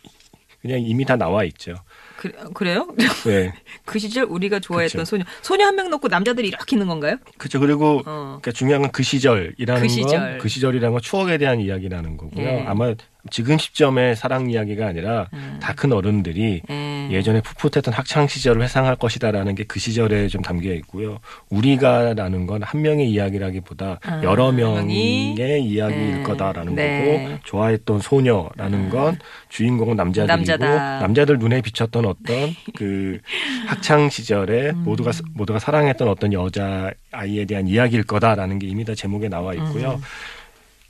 그냥 0.62 0.80
이미 0.82 1.06
다 1.06 1.16
나와 1.16 1.44
있죠. 1.46 1.76
그, 2.18 2.32
그래요? 2.54 2.88
네. 3.26 3.54
그 3.86 4.00
시절 4.00 4.24
우리가 4.26 4.60
좋아했던 4.60 5.02
그쵸. 5.04 5.06
소녀. 5.06 5.24
소녀 5.44 5.66
한명 5.68 5.90
넣고 5.92 6.08
남자들이 6.08 6.48
이렇게 6.48 6.76
있는 6.76 6.88
건가요? 6.88 7.18
그렇죠. 7.38 7.60
그리고 7.60 8.02
어. 8.06 8.40
그러니까 8.42 8.52
중요한 8.52 8.82
건 8.82 8.92
그 8.92 9.04
시절이라는 9.04 9.82
그 9.82 9.88
시절. 9.88 10.20
건 10.20 10.38
그 10.40 10.50
시절이라는 10.50 10.92
건 10.94 11.02
추억에 11.02 11.38
대한 11.38 11.60
이야기라는 11.60 12.18
거고요. 12.18 12.44
예. 12.46 12.64
아마 12.68 12.94
지금 13.30 13.58
시점의 13.58 14.16
사랑 14.16 14.50
이야기가 14.50 14.88
아니라 14.88 15.28
음. 15.34 15.60
다큰 15.62 15.94
어른들이 15.94 16.62
예. 16.70 16.74
예전에 17.12 17.42
풋풋했던 17.42 17.94
학창 17.94 18.28
시절을 18.28 18.62
회상할 18.64 18.96
것이다라는 18.96 19.56
게 19.56 19.64
그 19.68 19.80
시절에 19.80 20.28
좀 20.30 20.42
담겨 20.42 20.72
있고요. 20.74 21.20
우리가라는 21.50 22.46
건 22.48 22.58
한 22.64 22.82
명의 22.82 23.10
이야기라기보다 23.12 24.00
아, 24.04 24.22
여러 24.24 24.52
명이? 24.52 25.36
명의 25.38 25.64
이야기일 25.64 26.18
네. 26.18 26.24
거다라는 26.24 26.76
네. 26.76 27.28
거고 27.30 27.40
좋아했던 27.44 28.00
소녀라는 28.00 28.90
건 28.90 29.18
주인공은 29.50 29.96
남자들이고 29.96 30.36
남자다. 30.36 31.00
남자들 31.02 31.38
눈에 31.40 31.62
비쳤던 31.62 32.06
어떤 32.06 32.56
그 32.76 33.20
학창 33.68 34.10
시절에 34.10 34.70
음. 34.72 34.84
모두가 34.84 35.12
모두가 35.34 35.60
사랑했던 35.60 36.08
어떤 36.08 36.34
여자 36.34 36.92
아이에 37.12 37.46
대한 37.46 37.68
이야기일 37.68 38.04
거다라는 38.04 38.60
게 38.60 38.68
이미 38.68 38.84
다 38.86 38.96
제목에 38.96 39.30
나와 39.30 39.54
있고요. 39.54 39.92
음. 39.94 40.02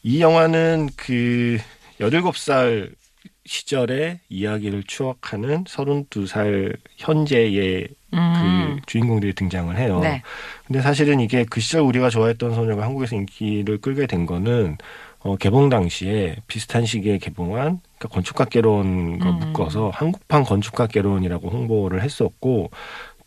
이 0.04 0.22
영화는 0.22 0.90
그 0.96 1.58
17살 2.00 2.92
시절의 3.48 4.20
이야기를 4.30 4.84
추억하는 4.84 5.64
32살 5.64 6.78
현재의 6.98 7.88
음. 8.14 8.76
그 8.76 8.82
주인공들이 8.86 9.34
등장을 9.34 9.76
해요. 9.78 10.00
네. 10.02 10.22
근데 10.66 10.82
사실은 10.82 11.20
이게 11.20 11.46
그 11.50 11.60
시절 11.60 11.82
우리가 11.82 12.10
좋아했던 12.10 12.54
소녀가 12.54 12.84
한국에서 12.84 13.16
인기를 13.16 13.80
끌게 13.80 14.06
된 14.06 14.26
거는 14.26 14.78
어, 15.20 15.36
개봉 15.38 15.70
당시에 15.70 16.38
비슷한 16.48 16.86
시기에 16.86 17.18
개봉한 17.18 17.80
그러니까 17.98 18.08
건축학개론과 18.10 19.30
음. 19.30 19.40
묶어서 19.40 19.92
한국판 19.94 20.44
건축학개론이라고 20.44 21.50
홍보를 21.50 22.04
했었고 22.04 22.70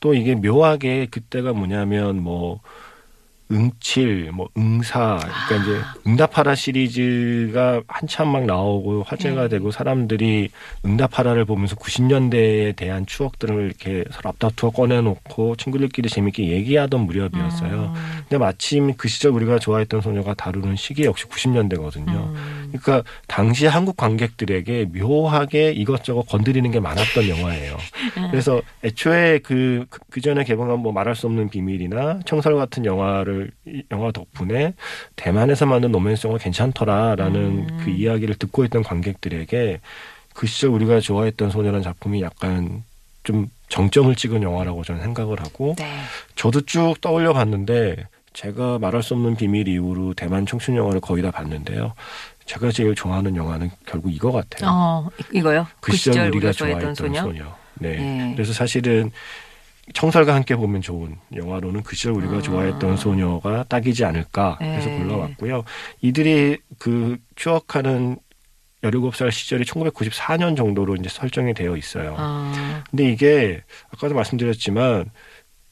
또 0.00 0.14
이게 0.14 0.34
묘하게 0.34 1.06
그때가 1.10 1.52
뭐냐면 1.52 2.22
뭐 2.22 2.60
응칠, 3.50 4.30
뭐 4.32 4.48
응사, 4.56 5.18
그러니까 5.48 5.56
이제 5.56 5.80
응답하라 6.06 6.54
시리즈가 6.54 7.82
한참 7.88 8.28
막 8.28 8.44
나오고 8.44 9.02
화제가 9.02 9.42
네. 9.42 9.48
되고 9.48 9.70
사람들이 9.70 10.50
응답하라를 10.84 11.44
보면서 11.44 11.76
90년대에 11.76 12.76
대한 12.76 13.06
추억들을 13.06 13.66
이렇게 13.66 14.04
서로 14.12 14.30
앞다투어 14.30 14.70
꺼내놓고 14.70 15.56
친구들끼리 15.56 16.08
재밌게 16.08 16.48
얘기하던 16.48 17.00
무렵이었어요. 17.00 17.94
음. 17.94 18.22
근데 18.28 18.38
마침 18.38 18.94
그 18.94 19.08
시절 19.08 19.32
우리가 19.32 19.58
좋아했던 19.58 20.00
소녀가 20.00 20.34
다루는 20.34 20.76
시기 20.76 21.04
역시 21.04 21.26
90년대거든요. 21.26 22.08
음. 22.08 22.69
그러니까 22.72 23.02
당시 23.26 23.66
한국 23.66 23.96
관객들에게 23.96 24.86
묘하게 24.94 25.72
이것저것 25.72 26.22
건드리는 26.22 26.70
게 26.70 26.80
많았던 26.80 27.28
영화예요. 27.28 27.76
그래서 28.30 28.62
애초에 28.84 29.38
그, 29.38 29.86
그, 29.90 29.98
그 30.10 30.20
전에 30.20 30.44
개봉한 30.44 30.78
뭐 30.78 30.92
말할 30.92 31.14
수 31.14 31.26
없는 31.26 31.48
비밀이나 31.50 32.20
청설 32.24 32.56
같은 32.56 32.84
영화를, 32.84 33.50
이 33.66 33.82
영화 33.90 34.12
덕분에 34.12 34.74
대만에서 35.16 35.66
만든 35.66 35.92
로맨스 35.92 36.26
영화 36.26 36.38
괜찮더라라는 36.38 37.40
음. 37.40 37.80
그 37.84 37.90
이야기를 37.90 38.36
듣고 38.36 38.64
있던 38.64 38.82
관객들에게 38.82 39.80
그 40.34 40.46
시절 40.46 40.70
우리가 40.70 41.00
좋아했던 41.00 41.50
소녀라는 41.50 41.82
작품이 41.82 42.22
약간 42.22 42.82
좀 43.22 43.48
정점을 43.68 44.14
찍은 44.14 44.42
영화라고 44.42 44.84
저는 44.84 45.02
생각을 45.02 45.40
하고 45.40 45.74
네. 45.78 45.84
저도 46.34 46.62
쭉 46.62 46.94
떠올려 47.00 47.32
봤는데 47.32 47.96
제가 48.32 48.78
말할 48.78 49.02
수 49.02 49.14
없는 49.14 49.36
비밀 49.36 49.68
이후로 49.68 50.14
대만 50.14 50.46
청춘 50.46 50.76
영화를 50.76 51.00
거의 51.00 51.22
다 51.22 51.30
봤는데요. 51.30 51.94
제가 52.46 52.70
제일 52.72 52.94
좋아하는 52.94 53.36
영화는 53.36 53.70
결국 53.86 54.12
이거 54.12 54.32
같아요. 54.32 54.70
어, 54.70 55.08
이- 55.32 55.38
이거요? 55.38 55.66
그 55.80 55.92
시절 55.96 56.28
우리가 56.28 56.52
좋아했던 56.52 56.94
소녀. 56.94 57.56
네. 57.74 57.90
예. 58.30 58.32
그래서 58.34 58.52
사실은 58.52 59.10
청설과 59.94 60.34
함께 60.34 60.54
보면 60.56 60.82
좋은 60.82 61.16
영화로는 61.34 61.82
그 61.82 61.96
시절 61.96 62.12
우리가 62.12 62.36
아. 62.36 62.42
좋아했던 62.42 62.96
소녀가 62.96 63.64
딱이지 63.68 64.04
않을까 64.04 64.58
해서 64.60 64.90
예. 64.90 64.98
골라왔고요. 64.98 65.64
이들이 66.00 66.58
그 66.78 67.16
추억하는 67.36 68.18
17살 68.82 69.30
시절이 69.30 69.64
1994년 69.64 70.56
정도로 70.56 70.96
이제 70.96 71.08
설정이 71.08 71.54
되어 71.54 71.76
있어요. 71.76 72.14
아, 72.18 72.82
근데 72.90 73.10
이게 73.10 73.62
아까도 73.92 74.14
말씀드렸지만 74.14 75.10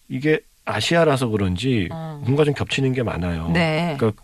이게 0.08 0.40
아시아라서 0.66 1.28
그런지 1.28 1.88
어. 1.90 2.20
뭔가 2.22 2.44
좀 2.44 2.52
겹치는 2.54 2.92
게 2.92 3.02
많아요. 3.02 3.48
네. 3.50 3.96
그러니까 3.98 4.22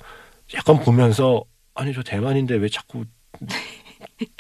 약간 0.54 0.78
보면서 0.80 1.42
아니 1.74 1.92
저 1.92 2.02
대만인데 2.02 2.54
왜 2.56 2.68
자꾸 2.68 3.04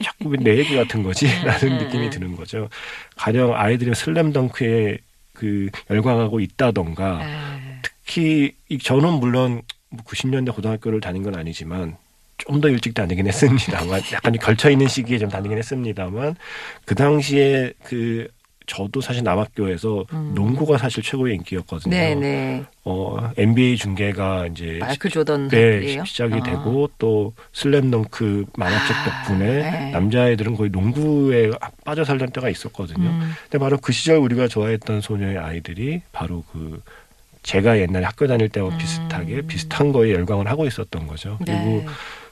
자꾸 0.02 0.28
왜 0.30 0.38
내 0.38 0.56
얘기 0.58 0.76
같은 0.76 1.02
거지? 1.02 1.26
라는 1.44 1.72
음, 1.72 1.78
느낌이 1.84 2.06
음. 2.06 2.10
드는 2.10 2.36
거죠. 2.36 2.68
가령 3.16 3.54
아이들이 3.54 3.94
슬램덩크에 3.94 4.98
그 5.32 5.68
열광하고 5.90 6.40
있다던가 6.40 7.20
에, 7.24 7.80
특히 7.82 8.54
이 8.68 8.78
저는 8.78 9.14
물론 9.14 9.62
뭐 9.90 10.04
90년대 10.04 10.54
고등학교를 10.54 11.00
다닌 11.00 11.22
건 11.22 11.34
아니지만 11.36 11.96
좀 12.38 12.60
더 12.60 12.68
일찍 12.68 12.94
다니긴 12.94 13.26
했습니다만 13.28 14.02
약간 14.12 14.36
걸쳐 14.38 14.68
있는 14.70 14.86
시기에 14.88 15.18
좀 15.18 15.28
다니긴 15.28 15.56
했습니다만 15.58 16.36
그 16.84 16.94
당시에 16.94 17.72
그 17.84 18.28
저도 18.66 19.00
사실 19.00 19.22
남학교에서 19.22 20.04
음. 20.12 20.32
농구가 20.34 20.78
사실 20.78 21.02
최고의 21.02 21.34
인기였거든요. 21.36 21.94
네네. 21.94 22.64
어 22.84 23.30
NBA 23.36 23.76
중계가 23.76 24.46
이제 24.46 24.78
마이클 24.80 25.10
조던 25.10 25.48
네, 25.48 25.74
학교예요? 25.74 26.04
시작이 26.04 26.34
아. 26.34 26.42
되고 26.42 26.88
또 26.98 27.32
슬램덩크 27.52 28.46
만화책 28.56 28.96
아, 28.96 29.22
덕분에 29.24 29.46
네. 29.70 29.90
남자애들은 29.90 30.56
거의 30.56 30.70
농구에 30.70 31.50
빠져 31.84 32.04
살던 32.04 32.30
때가 32.30 32.48
있었거든요. 32.48 33.08
음. 33.08 33.32
근데 33.42 33.58
바로 33.58 33.76
그 33.78 33.92
시절 33.92 34.16
우리가 34.18 34.48
좋아했던 34.48 35.00
소녀의 35.02 35.38
아이들이 35.38 36.00
바로 36.12 36.44
그 36.52 36.80
제가 37.42 37.78
옛날에 37.78 38.04
학교 38.06 38.26
다닐 38.26 38.48
때와 38.48 38.70
음. 38.70 38.78
비슷하게 38.78 39.42
비슷한 39.42 39.92
거에 39.92 40.12
열광을 40.12 40.48
하고 40.48 40.66
있었던 40.66 41.06
거죠. 41.06 41.36
그리고 41.44 41.60
네. 41.62 41.86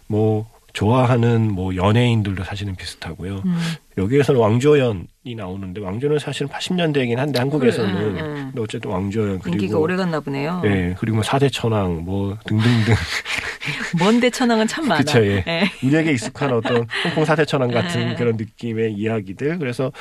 뭐 0.06 0.50
좋아하는 0.72 1.52
뭐 1.52 1.74
연예인들도 1.76 2.44
사실은 2.44 2.74
비슷하고요. 2.74 3.42
음. 3.44 3.58
여기에서는 3.98 4.40
왕조연이 4.40 5.34
나오는데 5.36 5.80
왕조연은 5.80 6.18
사실은 6.18 6.48
80년대이긴 6.48 7.16
한데 7.16 7.38
한국에서는 7.38 7.94
음, 7.94 8.16
음. 8.18 8.34
근데 8.46 8.60
어쨌든 8.62 8.90
왕조연 8.90 9.40
그리고 9.40 9.56
인기가 9.56 9.78
오래 9.78 9.96
갔나 9.96 10.20
보네요. 10.20 10.62
예, 10.64 10.94
그리고 10.98 11.16
뭐 11.16 11.22
사대 11.22 11.48
천왕 11.50 12.04
뭐 12.04 12.38
등등등 12.46 12.94
먼데 14.00 14.30
천왕은 14.30 14.66
참 14.66 14.88
많아. 14.88 15.00
그쵸, 15.00 15.24
예. 15.24 15.44
예. 15.46 15.70
우리에게 15.82 16.12
익숙한 16.12 16.52
어떤 16.52 16.86
홍콩 17.04 17.24
사대 17.24 17.44
천왕 17.44 17.70
같은 17.70 18.08
네. 18.08 18.14
그런 18.14 18.36
느낌의 18.36 18.94
이야기들 18.94 19.58
그래서 19.58 19.92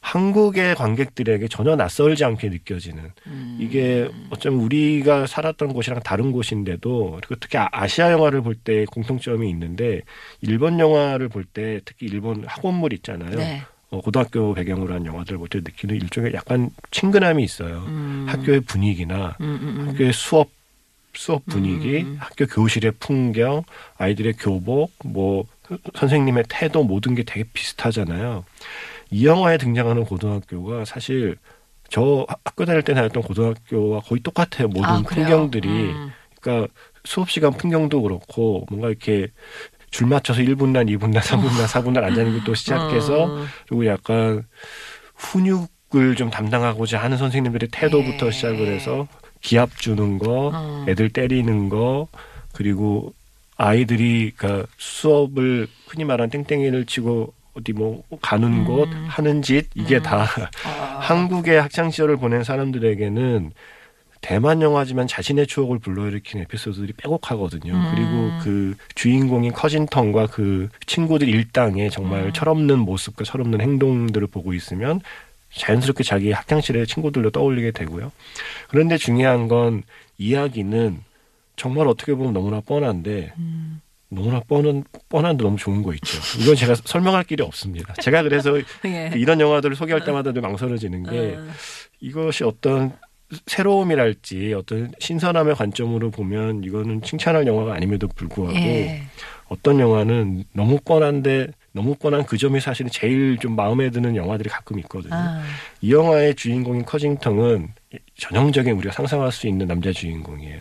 한국의 0.00 0.74
관객들에게 0.74 1.48
전혀 1.48 1.76
낯설지 1.76 2.24
않게 2.24 2.48
느껴지는 2.48 3.10
음. 3.26 3.58
이게 3.60 4.08
어쩌면 4.30 4.60
우리가 4.60 5.26
살았던 5.26 5.72
곳이랑 5.72 6.00
다른 6.00 6.32
곳인데도 6.32 7.18
그리고 7.20 7.34
특히 7.40 7.58
아- 7.58 7.68
아시아 7.72 8.12
영화를 8.12 8.42
볼 8.42 8.54
때 8.64 8.84
공통점이 8.86 9.48
있는데 9.50 10.02
일본 10.40 10.78
영화를 10.78 11.28
볼 11.28 11.44
때 11.44 11.80
특히 11.84 12.06
일본 12.06 12.44
학원물 12.46 12.92
있잖아요. 12.94 13.36
네. 13.36 13.62
어, 13.90 14.00
고등학교 14.02 14.52
배경으로 14.54 14.92
한 14.94 15.06
영화들을 15.06 15.38
볼때 15.38 15.60
느끼는 15.60 15.94
일종의 15.96 16.34
약간 16.34 16.70
친근함이 16.90 17.42
있어요. 17.42 17.84
음. 17.86 18.26
학교의 18.28 18.60
분위기나 18.60 19.36
음, 19.40 19.58
음, 19.62 19.80
음. 19.80 19.88
학교의 19.88 20.12
수업 20.12 20.50
수업 21.14 21.44
분위기, 21.46 22.02
음. 22.02 22.16
학교 22.20 22.46
교실의 22.46 22.92
풍경, 23.00 23.64
아이들의 23.96 24.34
교복, 24.34 24.92
뭐 25.04 25.44
선생님의 25.96 26.44
태도 26.48 26.84
모든 26.84 27.14
게 27.14 27.22
되게 27.24 27.44
비슷하잖아요. 27.52 28.44
이 29.10 29.26
영화에 29.26 29.58
등장하는 29.58 30.04
고등학교가 30.04 30.84
사실 30.84 31.36
저 31.88 32.26
학교 32.44 32.64
다닐 32.64 32.82
때 32.82 32.94
다녔던 32.94 33.22
고등학교와 33.22 34.00
거의 34.00 34.20
똑같아요. 34.20 34.68
모든 34.68 34.84
아? 34.84 35.02
풍경들이. 35.02 35.68
음. 35.68 36.10
그러니까 36.40 36.72
수업 37.04 37.30
시간 37.30 37.52
풍경도 37.52 38.02
그렇고 38.02 38.66
뭔가 38.68 38.88
이렇게 38.88 39.28
줄 39.90 40.06
맞춰서 40.06 40.42
1분단, 40.42 40.88
2분단, 40.98 41.20
3분단, 41.20 41.66
4분단 41.66 42.04
앉아있는 42.04 42.38
것도 42.40 42.54
시작해서 42.54 43.24
어. 43.24 43.44
그리고 43.66 43.86
약간 43.86 44.44
훈육을 45.14 46.14
좀 46.16 46.30
담당하고자 46.30 46.98
하는 46.98 47.16
선생님들의 47.16 47.70
태도부터 47.72 48.26
예. 48.26 48.30
시작을 48.30 48.66
해서 48.66 49.08
기합 49.40 49.76
주는 49.78 50.18
거, 50.18 50.50
어. 50.52 50.84
애들 50.88 51.08
때리는 51.10 51.68
거, 51.70 52.08
그리고 52.52 53.14
아이들이 53.56 54.32
그 54.36 54.66
수업을 54.76 55.66
흔히 55.86 56.04
말하는 56.04 56.30
땡땡이를 56.30 56.86
치고 56.86 57.32
어디 57.58 57.72
뭐 57.72 58.02
가는 58.22 58.48
음. 58.48 58.64
곳, 58.64 58.88
하는 59.08 59.42
짓 59.42 59.68
이게 59.74 59.96
음. 59.96 60.02
다 60.02 60.26
아. 60.64 60.98
한국의 61.02 61.60
학창 61.60 61.90
시절을 61.90 62.16
보낸 62.16 62.44
사람들에게는 62.44 63.52
대만 64.20 64.62
영화지만 64.62 65.06
자신의 65.06 65.46
추억을 65.46 65.78
불러일으키는 65.78 66.44
에피소드들이 66.44 66.92
빼곡하거든요. 66.94 67.72
음. 67.72 67.92
그리고 67.94 68.30
그 68.42 68.76
주인공인 68.94 69.52
커진턴과 69.52 70.26
그 70.26 70.68
친구들 70.86 71.28
일당의 71.28 71.90
정말 71.90 72.26
음. 72.26 72.32
철없는 72.32 72.78
모습과 72.80 73.24
철없는 73.24 73.60
행동들을 73.60 74.26
보고 74.28 74.54
있으면 74.54 75.00
자연스럽게 75.54 76.04
자기 76.04 76.32
학창시절의 76.32 76.86
친구들도 76.86 77.30
떠올리게 77.30 77.70
되고요. 77.70 78.12
그런데 78.68 78.96
중요한 78.96 79.48
건 79.48 79.82
이야기는 80.18 81.00
정말 81.56 81.86
어떻게 81.86 82.14
보면 82.14 82.32
너무나 82.32 82.60
뻔한데 82.60 83.32
음. 83.38 83.80
너무나 84.10 84.40
뻔한 84.40 84.84
뻔한데 85.08 85.44
너무 85.44 85.56
좋은 85.56 85.82
거 85.82 85.92
있죠. 85.94 86.18
이건 86.40 86.56
제가 86.56 86.74
설명할 86.74 87.24
길이 87.24 87.42
없습니다. 87.42 87.94
제가 87.94 88.22
그래서 88.22 88.58
예. 88.86 89.10
이런 89.14 89.40
영화들을 89.40 89.76
소개할 89.76 90.04
때마다 90.04 90.32
좀 90.32 90.42
망설여지는 90.42 91.02
게 91.04 91.36
어. 91.36 91.46
이것이 92.00 92.44
어떤 92.44 92.92
새로움이랄지 93.46 94.54
어떤 94.54 94.92
신선함의 94.98 95.54
관점으로 95.54 96.10
보면 96.10 96.64
이거는 96.64 97.02
칭찬할 97.02 97.46
영화가 97.46 97.74
아님에도 97.74 98.08
불구하고 98.08 98.56
예. 98.56 99.02
어떤 99.48 99.80
영화는 99.80 100.44
너무 100.52 100.78
뻔한데 100.82 101.48
너무 101.72 101.94
뻔한 101.94 102.24
그 102.24 102.38
점이 102.38 102.60
사실은 102.60 102.90
제일 102.90 103.36
좀 103.38 103.54
마음에 103.56 103.90
드는 103.90 104.16
영화들이 104.16 104.48
가끔 104.48 104.78
있거든요. 104.80 105.14
아. 105.14 105.42
이 105.82 105.92
영화의 105.92 106.34
주인공인 106.34 106.84
커징턴은 106.84 107.68
전형적인 108.16 108.72
우리가 108.74 108.92
상상할 108.92 109.30
수 109.32 109.46
있는 109.46 109.66
남자 109.66 109.92
주인공이에요. 109.92 110.60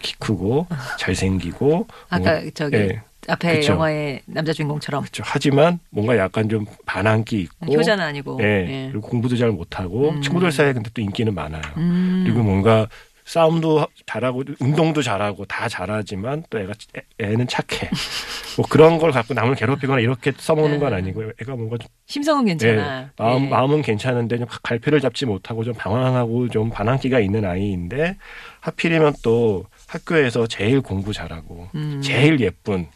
키 0.00 0.14
크고 0.18 0.66
잘생기고 0.98 1.86
아까 2.08 2.18
뭔가- 2.32 2.50
저기 2.54 2.76
예, 2.76 3.00
앞에 3.28 3.56
그쵸. 3.60 3.72
영화의 3.74 4.22
남자 4.26 4.52
주인공처럼 4.52 5.02
그렇죠. 5.02 5.22
하지만 5.26 5.78
뭔가 5.90 6.16
약간 6.16 6.48
좀 6.48 6.64
반항기 6.86 7.40
있고 7.40 7.74
효자는 7.74 8.02
아니고. 8.04 8.38
예, 8.42 8.44
예. 8.46 8.88
그리고 8.92 9.08
공부도 9.08 9.36
잘 9.36 9.50
못하고 9.50 10.10
음. 10.10 10.22
친구들 10.22 10.50
사이에 10.52 10.72
근데 10.72 10.90
또 10.94 11.00
인기는 11.02 11.34
많아요. 11.34 11.62
음. 11.76 12.22
그리고 12.24 12.42
뭔가 12.42 12.86
싸움도 13.26 13.86
잘하고 14.06 14.42
운동도 14.58 15.02
잘하고 15.02 15.44
다 15.44 15.68
잘하지만 15.68 16.44
또 16.48 16.58
애가 16.58 16.72
애- 16.96 17.02
애는 17.26 17.46
착해. 17.46 17.90
뭐 18.56 18.64
그런 18.70 18.96
걸 18.98 19.12
갖고 19.12 19.34
남을 19.34 19.54
괴롭히거나 19.54 20.00
이렇게 20.00 20.32
써먹는 20.34 20.80
건 20.80 20.90
네. 20.90 20.96
아니고 20.96 21.24
애가 21.42 21.54
뭔가 21.54 21.76
좀 21.76 21.88
심성은 22.06 22.46
괜찮아. 22.46 23.02
예, 23.02 23.08
마음 23.18 23.44
예. 23.44 23.48
마음은 23.50 23.82
괜찮은데 23.82 24.38
좀 24.38 24.46
갈피를 24.62 25.00
잡지 25.02 25.26
못하고 25.26 25.62
좀 25.62 25.74
방황하고 25.74 26.48
좀 26.48 26.70
반항기가 26.70 27.20
있는 27.20 27.44
아이인데 27.44 28.16
하필이면 28.60 29.16
또 29.22 29.66
학교에서 29.88 30.46
제일 30.46 30.82
공부 30.82 31.14
잘하고 31.14 31.68
음. 31.74 32.00
제일 32.02 32.38
예쁜 32.40 32.86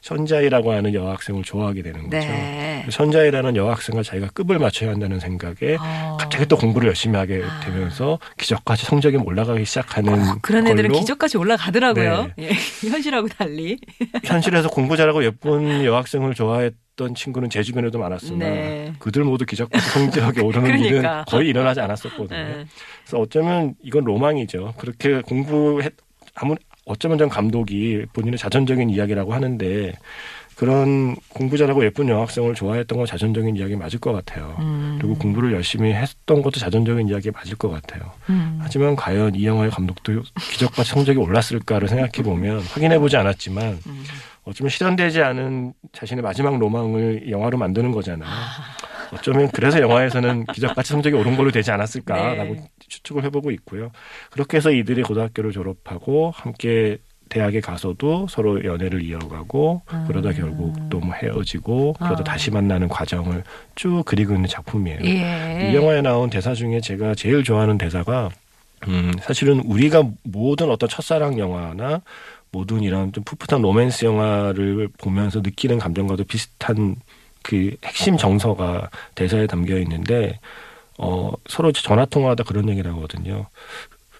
선자이라고 0.00 0.72
하는 0.72 0.94
여학생을 0.94 1.42
좋아하게 1.42 1.82
되는 1.82 2.04
거죠. 2.04 2.16
네. 2.18 2.86
선자이라는 2.88 3.56
여학생과 3.56 4.04
자기가 4.04 4.28
급을 4.28 4.60
맞춰야 4.60 4.90
한다는 4.90 5.18
생각에 5.18 5.76
어. 5.80 6.16
갑자기 6.20 6.46
또 6.46 6.56
공부를 6.56 6.86
열심히 6.86 7.18
하게 7.18 7.42
아. 7.44 7.60
되면서 7.60 8.20
기적같이 8.38 8.86
성적이 8.86 9.16
올라가기 9.16 9.64
시작하는 9.64 10.12
어, 10.14 10.38
그런 10.40 10.68
애들은 10.68 10.92
기적까지 10.92 11.36
올라가더라고요. 11.36 12.30
네. 12.36 12.50
예. 12.50 12.50
현실하고 12.88 13.26
달리. 13.28 13.78
현실에서 14.24 14.68
공부 14.68 14.96
잘하고 14.96 15.24
예쁜 15.24 15.84
여학생을 15.84 16.34
좋아했던 16.34 17.16
친구는 17.16 17.50
제 17.50 17.64
주변에도 17.64 17.98
많았으나 17.98 18.38
네. 18.38 18.92
그들 19.00 19.24
모두 19.24 19.44
기적같이 19.44 19.84
성적이 19.90 20.40
오르는 20.42 20.62
그러니까. 20.78 20.88
일은 20.88 21.24
거의 21.26 21.48
일어나지 21.48 21.80
않았었거든요. 21.80 22.38
예. 22.38 22.66
그래서 23.04 23.18
어쩌면 23.18 23.74
이건 23.82 24.04
로망이죠. 24.04 24.74
그렇게 24.78 25.22
공부했 25.22 25.92
아무 26.36 26.54
어쩌면 26.84 27.18
전 27.18 27.28
감독이 27.28 28.06
본인의 28.12 28.38
자전적인 28.38 28.90
이야기라고 28.90 29.34
하는데 29.34 29.92
그런 30.54 31.16
공부 31.28 31.58
잘하고 31.58 31.84
예쁜 31.84 32.08
여학생을 32.08 32.54
좋아했던 32.54 32.96
건 32.96 33.06
자전적인 33.06 33.56
이야기 33.56 33.76
맞을 33.76 34.00
것 34.00 34.12
같아요. 34.12 34.56
음. 34.60 34.96
그리고 34.98 35.14
공부를 35.16 35.52
열심히 35.52 35.92
했던 35.92 36.40
것도 36.40 36.58
자전적인 36.58 37.08
이야기 37.08 37.30
맞을 37.30 37.56
것 37.56 37.68
같아요. 37.68 38.12
음. 38.30 38.58
하지만 38.62 38.96
과연 38.96 39.34
이 39.34 39.46
영화의 39.46 39.70
감독도 39.70 40.22
기적같이 40.52 40.90
성적이 40.90 41.18
올랐을까를 41.18 41.88
생각해 41.88 42.22
보면 42.22 42.60
확인해 42.60 42.98
보지 42.98 43.18
않았지만 43.18 43.80
음. 43.86 44.04
어쩌면 44.44 44.70
실현되지 44.70 45.20
않은 45.20 45.74
자신의 45.92 46.22
마지막 46.22 46.58
로망을 46.58 47.30
영화로 47.30 47.58
만드는 47.58 47.92
거잖아요. 47.92 48.30
어쩌면 49.12 49.48
그래서 49.52 49.80
영화에서는 49.80 50.46
기적같이 50.46 50.92
성적이 50.92 51.16
오른 51.16 51.36
걸로 51.36 51.50
되지 51.50 51.70
않았을까라고 51.70 52.54
네. 52.54 52.68
추측을 52.88 53.24
해보고 53.24 53.50
있고요. 53.52 53.90
그렇게 54.30 54.56
해서 54.58 54.70
이들이 54.70 55.02
고등학교를 55.02 55.52
졸업하고 55.52 56.32
함께 56.34 56.98
대학에 57.28 57.60
가서도 57.60 58.28
서로 58.28 58.64
연애를 58.64 59.02
이어가고 59.02 59.82
그러다 60.06 60.32
결국 60.32 60.74
또 60.90 61.00
뭐 61.00 61.12
헤어지고 61.14 61.94
그러다 61.98 62.20
아. 62.20 62.24
다시 62.24 62.50
만나는 62.50 62.88
과정을 62.88 63.42
쭉 63.74 64.02
그리고 64.06 64.34
있는 64.34 64.48
작품이에요. 64.48 65.00
예. 65.04 65.70
이 65.70 65.74
영화에 65.74 66.02
나온 66.02 66.30
대사 66.30 66.54
중에 66.54 66.80
제가 66.80 67.14
제일 67.14 67.42
좋아하는 67.42 67.78
대사가 67.78 68.30
음, 68.88 69.12
사실은 69.20 69.60
우리가 69.60 70.04
모든 70.22 70.70
어떤 70.70 70.88
첫사랑 70.88 71.38
영화나 71.38 72.00
모든 72.52 72.82
이런 72.82 73.12
좀 73.12 73.24
풋풋한 73.24 73.60
로맨스 73.60 74.04
영화를 74.04 74.88
보면서 74.98 75.40
느끼는 75.40 75.78
감정과도 75.78 76.24
비슷한 76.24 76.96
그 77.46 77.76
핵심 77.84 78.16
정서가 78.16 78.90
대사에 79.14 79.46
담겨 79.46 79.78
있는데 79.78 80.40
어, 80.98 81.30
서로 81.48 81.70
전화 81.70 82.04
통화하다 82.04 82.42
그런 82.42 82.68
얘기를 82.68 82.92
하거든요. 82.92 83.46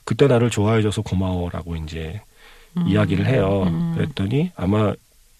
그때 0.04 0.28
나를 0.28 0.48
좋아해줘서 0.48 1.02
고마워라고 1.02 1.74
이제 1.74 2.20
음. 2.76 2.86
이야기를 2.86 3.26
해요. 3.26 3.64
음. 3.66 3.94
그랬더니 3.96 4.52
아마 4.54 4.94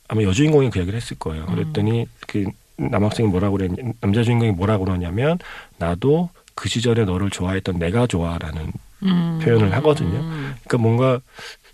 아마 0.08 0.22
여주인공이 0.22 0.70
그 0.70 0.80
얘기를 0.80 0.96
했을 0.96 1.16
거예요. 1.16 1.46
그랬더니 1.46 2.06
그 2.26 2.46
남학생이 2.76 3.28
뭐라고 3.28 3.56
그랬 3.56 3.70
남자 4.00 4.24
주인공이 4.24 4.50
뭐라고 4.52 4.84
그러냐면 4.84 5.38
나도 5.78 6.30
그 6.56 6.68
시절에 6.68 7.04
너를 7.04 7.30
좋아했던 7.30 7.78
내가 7.78 8.08
좋아라는 8.08 8.72
음. 9.04 9.40
표현을 9.44 9.72
하거든요. 9.74 10.18
음. 10.18 10.54
그러니까 10.64 10.78
뭔가 10.78 11.20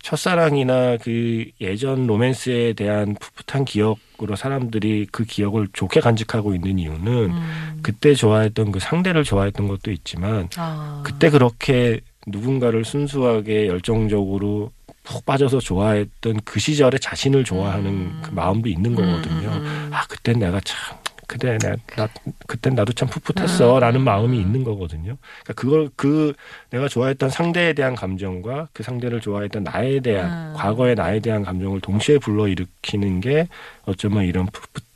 첫사랑이나 0.03 0.97
그 0.97 1.45
예전 1.61 2.05
로맨스에 2.05 2.73
대한 2.73 3.15
풋풋한 3.15 3.63
기억으로 3.63 4.35
사람들이 4.35 5.07
그 5.11 5.23
기억을 5.23 5.69
좋게 5.71 6.01
간직하고 6.01 6.53
있는 6.53 6.77
이유는 6.77 7.07
음. 7.07 7.79
그때 7.81 8.13
좋아했던 8.13 8.73
그 8.73 8.79
상대를 8.79 9.23
좋아했던 9.23 9.69
것도 9.69 9.91
있지만 9.91 10.49
아. 10.57 11.01
그때 11.05 11.29
그렇게 11.29 12.01
누군가를 12.27 12.83
순수하게 12.83 13.67
열정적으로 13.67 14.71
푹 15.03 15.25
빠져서 15.25 15.59
좋아했던 15.59 16.41
그 16.43 16.59
시절의 16.59 16.99
자신을 16.99 17.45
좋아하는 17.45 17.89
음. 17.89 18.21
그 18.23 18.31
마음도 18.31 18.67
있는 18.69 18.95
거거든요. 18.95 19.49
음, 19.49 19.65
음. 19.65 19.89
아 19.91 20.05
그땐 20.07 20.39
내가 20.39 20.59
참 20.61 20.97
그때 21.27 21.57
나, 21.57 21.75
나 21.95 22.07
그땐 22.47 22.75
나도 22.75 22.93
참 22.93 23.07
풋풋했어라는 23.09 24.01
음. 24.01 24.03
마음이 24.05 24.37
있는 24.39 24.63
거거든요. 24.63 25.17
그러니까 25.43 25.53
그걸 25.53 25.89
그 25.95 26.33
내가 26.69 26.87
좋아했던 26.87 27.29
상대에 27.29 27.73
대한 27.73 27.95
감정과 27.95 28.69
그 28.73 28.83
상대를 28.83 29.21
좋아했던 29.21 29.63
나에 29.63 29.99
대한 30.01 30.51
음. 30.51 30.53
과거의 30.55 30.95
나에 30.95 31.19
대한 31.19 31.43
감정을 31.43 31.81
동시에 31.81 32.17
불러일으키는 32.19 33.21
게 33.21 33.47
어쩌면 33.85 34.25
이런 34.25 34.47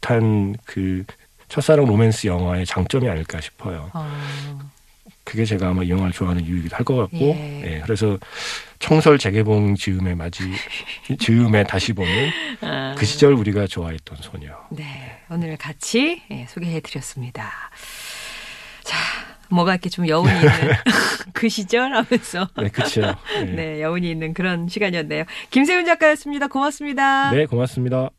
풋풋한 0.01 0.57
그 0.65 1.03
첫사랑 1.49 1.85
로맨스 1.85 2.27
영화의 2.27 2.65
장점이 2.65 3.07
아닐까 3.09 3.39
싶어요. 3.39 3.89
어. 3.93 4.07
그게 5.23 5.43
제가 5.45 5.69
아마 5.69 5.83
이 5.83 5.89
영화를 5.89 6.11
좋아하는 6.13 6.43
이유이기도 6.43 6.75
할 6.75 6.85
것 6.85 6.95
같고, 6.95 7.17
예. 7.19 7.61
예, 7.65 7.81
그래서 7.83 8.17
청설 8.79 9.17
재개봉 9.17 9.75
즈음에 9.75 10.15
맞이 10.15 10.43
즈음에 11.19 11.63
다시 11.63 11.93
보는 11.93 12.29
아. 12.61 12.95
그 12.97 13.05
시절 13.05 13.33
우리가 13.33 13.67
좋아했던 13.67 14.19
소녀. 14.21 14.51
네, 14.71 15.19
오늘 15.29 15.57
같이 15.57 16.21
예, 16.31 16.45
소개해드렸습니다. 16.49 17.51
자, 18.83 18.97
뭐가 19.49 19.73
이렇게 19.73 19.89
좀 19.89 20.07
여운이 20.07 20.29
있는 20.31 20.51
그 21.33 21.49
시절 21.49 21.93
하면서 21.93 22.49
네, 22.57 22.69
그렇죠. 22.69 23.15
네. 23.35 23.43
네, 23.43 23.81
여운이 23.81 24.09
있는 24.09 24.33
그런 24.33 24.67
시간이었네요. 24.67 25.23
김세윤 25.49 25.85
작가였습니다. 25.85 26.47
고맙습니다. 26.47 27.31
네, 27.31 27.45
고맙습니다. 27.45 28.09